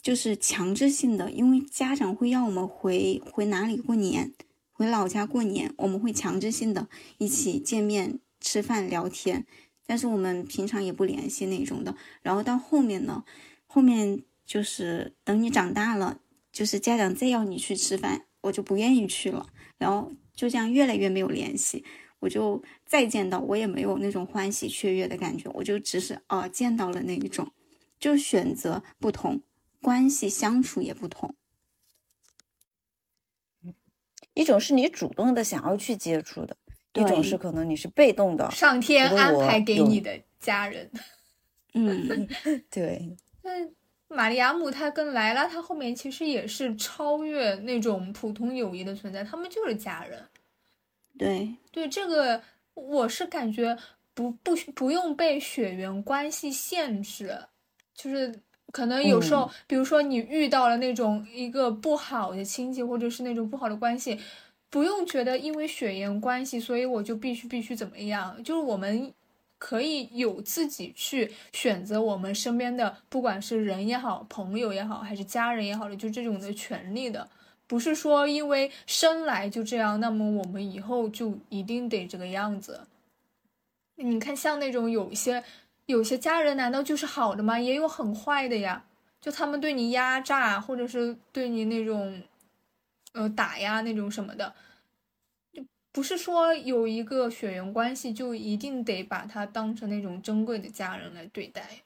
[0.00, 4.32] 就是强制性的，因为家长会要我们回回哪里过年，
[4.70, 6.88] 回老家过年，我们会强制性的
[7.18, 8.20] 一起见面。
[8.46, 9.44] 吃饭聊天，
[9.86, 11.96] 但是我们平常也不联系那种的。
[12.22, 13.24] 然后到后面呢，
[13.66, 16.20] 后面就是等你长大了，
[16.52, 19.48] 就是家长再要你去吃饭，我就不愿意去了。
[19.78, 21.84] 然后就这样越来越没有联系，
[22.20, 27.50] 我就再见到我也没有那种欢喜雀跃的感觉，我就只是哦见到了那一种，
[27.98, 29.42] 就选择不同，
[29.82, 31.34] 关系相处也不同。
[34.34, 36.56] 一种是你主动的想要去接触的。
[36.96, 40.90] 一种是可能你是被动的，上天安排给你的家人。
[41.74, 42.28] 嗯，
[42.70, 43.16] 对。
[43.42, 43.50] 那
[44.08, 50.22] 玛利亚姆她跟莱拉她后面其实也是超越那种普通友谊的存在，他们就是家人。
[51.18, 52.42] 对对，这个
[52.74, 53.76] 我是感觉
[54.14, 57.38] 不不不用被血缘关系限制，
[57.94, 58.40] 就是
[58.72, 64.18] 可能有时候，比如说你遇到了那种一个不好的亲戚，或者是那种不好的关系。
[64.76, 68.44] 不用觉得因为血缘关系，所以我就必须必须怎么样？
[68.44, 69.10] 就是我们
[69.56, 77.26] 可以有自己去选择我们身边的，不管是人也好，朋友也好，还是家人也好的，就这种的权利的，
[77.66, 82.82] 不是说因为生来就这样，那么我们以后就一定得这个样子。
[83.94, 85.42] 你看，像那种有些
[85.86, 87.58] 有些家人，难道就是好的吗？
[87.58, 88.84] 也有很坏的呀，
[89.22, 92.22] 就他们对你压榨，或者是对你那种。
[93.16, 94.54] 呃，打呀那种什么的，
[95.52, 101.82] 就不是说有一个血缘关系就一定得把他当成那种珍贵的家人来对待。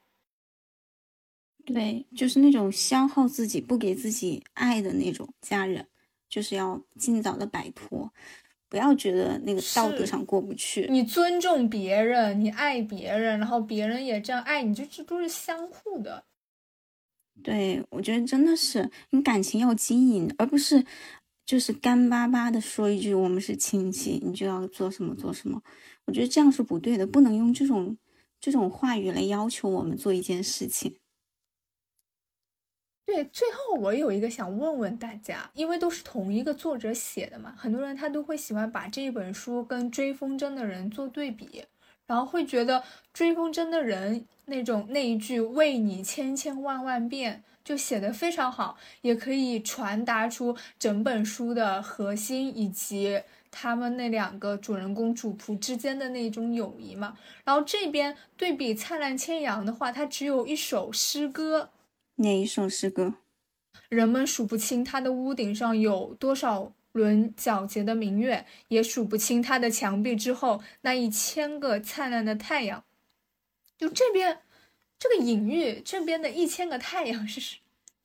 [1.64, 5.86] 对，就是那种消耗自己、不给自己爱的那种家人，
[6.28, 8.12] 就是要尽早的摆脱，
[8.68, 10.88] 不要觉得那个道德上过不去。
[10.90, 16.24] 你尊重别人，你爱别人，然后别人也这样爱你，就这都是相互的。
[17.42, 20.84] 对，我觉得真的是你感情要经营，而不是
[21.50, 25.60] 就是干巴巴的说一句我们是亲戚，你就要做什么做什么。
[26.04, 27.98] 我觉得这样是不对的，不能用这种
[28.40, 30.94] 这种话语来要求我们做一件事情。
[33.04, 41.64] 对，最后我有一个想问问大家，因为都是同一个作者写的嘛，很多人他都会喜欢把这一本书跟《追风筝的人》做对比，
[42.06, 42.78] 然后会觉得
[43.12, 57.16] 《追风筝的人》那种那一句“为你千千万万遍”就写的非常好，也可以传达出整本书的核心以及他们那两个主人公主仆之间的那种友谊嘛。
[57.44, 61.70] 然后这边对比《灿烂千阳》的话，它只有一首诗歌。
[62.16, 63.14] 哪一首诗歌？
[63.88, 72.82] 人们数不清它的屋顶上有多少轮皎洁的明月，也数不清它的墙壁之后那一千个灿烂的太阳。
[73.78, 74.40] 就这边
[75.00, 77.56] 这个隐喻，这边的一千个太阳是，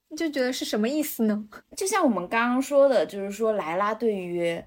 [0.07, 1.45] 你就觉得是什么意思呢？
[1.75, 4.63] 就像我们刚刚说的，就是说莱拉对于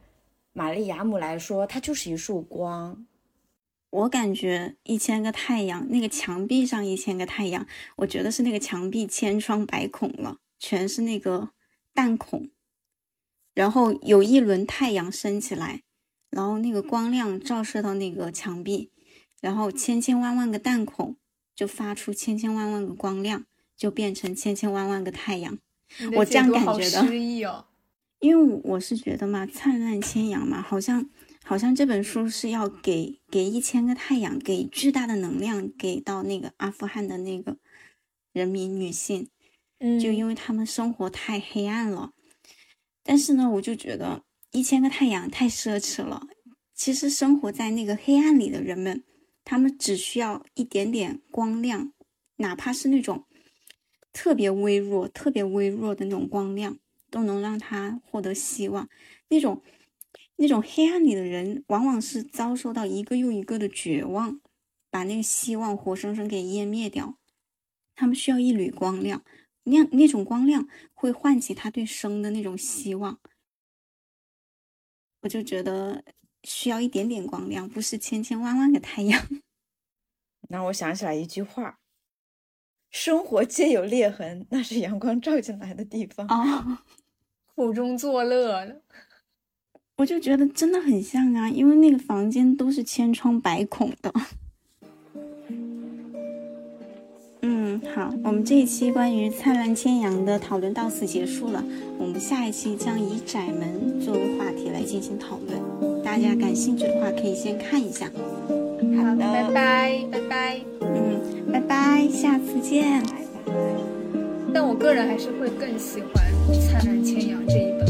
[0.53, 3.07] 玛丽亚姆来说，它就是一束光。
[3.89, 11.53] 我感觉一千个太阳，那个墙壁上一千个太阳，我觉得是那个墙壁千疮百孔了，全是那个
[11.95, 12.51] 弹孔。
[13.55, 15.81] 然后有一轮太阳升起来，
[16.29, 18.93] 然后那个光亮照射到那个墙壁，
[19.41, 21.17] 然后千千万万个弹孔
[21.59, 23.45] 就发出千千万万个光亮，
[23.77, 25.59] 就变成千千万万个太阳。
[26.15, 27.67] 我这样感觉的，哦。
[28.21, 31.11] 因为我是觉得嘛，灿烂千阳嘛，好像。
[31.45, 37.57] 好像这本书是要给给一千个太阳，给巨大的能量给到那个阿富汗的那个
[38.35, 39.31] 人民女性，
[39.79, 42.13] 嗯，就因为他们生活太黑暗了。
[43.03, 46.27] 但是呢，我就觉得一千个太阳太奢侈了。
[46.75, 49.03] 其实生活在那个黑暗里的人们，
[49.49, 51.95] 他们只需要一点点光亮，
[52.37, 53.25] 哪怕是那种
[54.13, 58.87] 特别微弱、特别微弱的那种光亮，都能让他获得希望。
[59.29, 59.63] 那种。
[60.41, 64.41] 那种黑暗里的人，往往是遭受到一个又一个的绝望，
[64.89, 67.19] 把那个希望活生生给湮灭掉。
[67.97, 69.25] 他们需要一缕光亮，
[69.65, 73.19] 那那种光亮会唤起他对生的那种希望。
[75.23, 76.05] 我就觉得
[76.45, 79.27] 需要一点点光亮，不是千千万万个太阳。
[80.49, 81.79] 让我想起来一句话：
[82.91, 86.27] 生活皆有裂痕，那是阳光照进来的地方。
[86.29, 86.79] 哦，
[87.55, 88.83] 苦中作乐。
[89.99, 94.15] 我就觉得真的很像啊，因为那个房间都是千疮百孔的。
[97.43, 101.63] 嗯，好，我们这一期关于灿烂千阳的讨论到此结束了。
[101.99, 108.11] 我们下一期将以窄门作为话题来进行讨论，大家感兴趣的话可以先看一下。
[108.97, 110.59] 好的，拜拜，拜拜。
[110.81, 111.21] 嗯，
[111.53, 113.03] 拜拜，下次见。
[113.03, 113.09] 拜
[113.45, 113.53] 拜。
[114.55, 116.25] 但我个人还是会更喜欢
[116.67, 117.85] 《灿烂千阳》这一本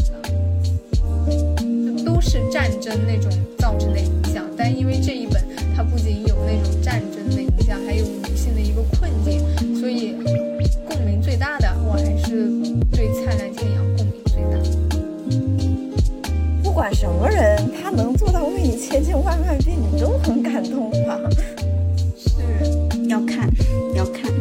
[1.95, 2.03] 的。
[2.03, 5.41] 都是战争那种造成的影响，但因为这一本
[5.73, 9.39] 它不仅有那种战争的影响，还有女性的一个困境，
[9.79, 10.13] 所以
[10.85, 12.49] 共鸣最大的，我还是
[16.79, 21.19] 管什么人，他能做到为你千千万万遍，你都很感动吧？
[22.15, 22.39] 是，
[23.09, 23.49] 要看，
[23.95, 24.31] 要看。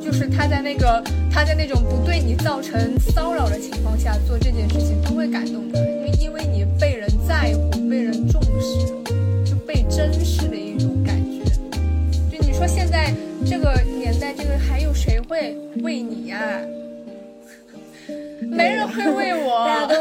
[0.00, 1.02] 就是他在那个
[1.32, 5.84] 他在那种不对你造成骚扰的情况下做这件事情，都会感动的。
[6.20, 8.86] 因为你被人在乎、被人重视，
[9.44, 11.42] 就被珍视的一种感觉。
[12.30, 13.12] 就你说现在
[13.44, 16.38] 这个年代，这个还有谁会为你呀？
[18.54, 19.94] 没人会为我，大家都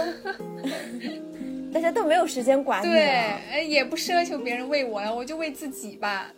[1.73, 6.31] 大家都没有时间管你对，哎，也不奢求别人为我了，我就为自己吧。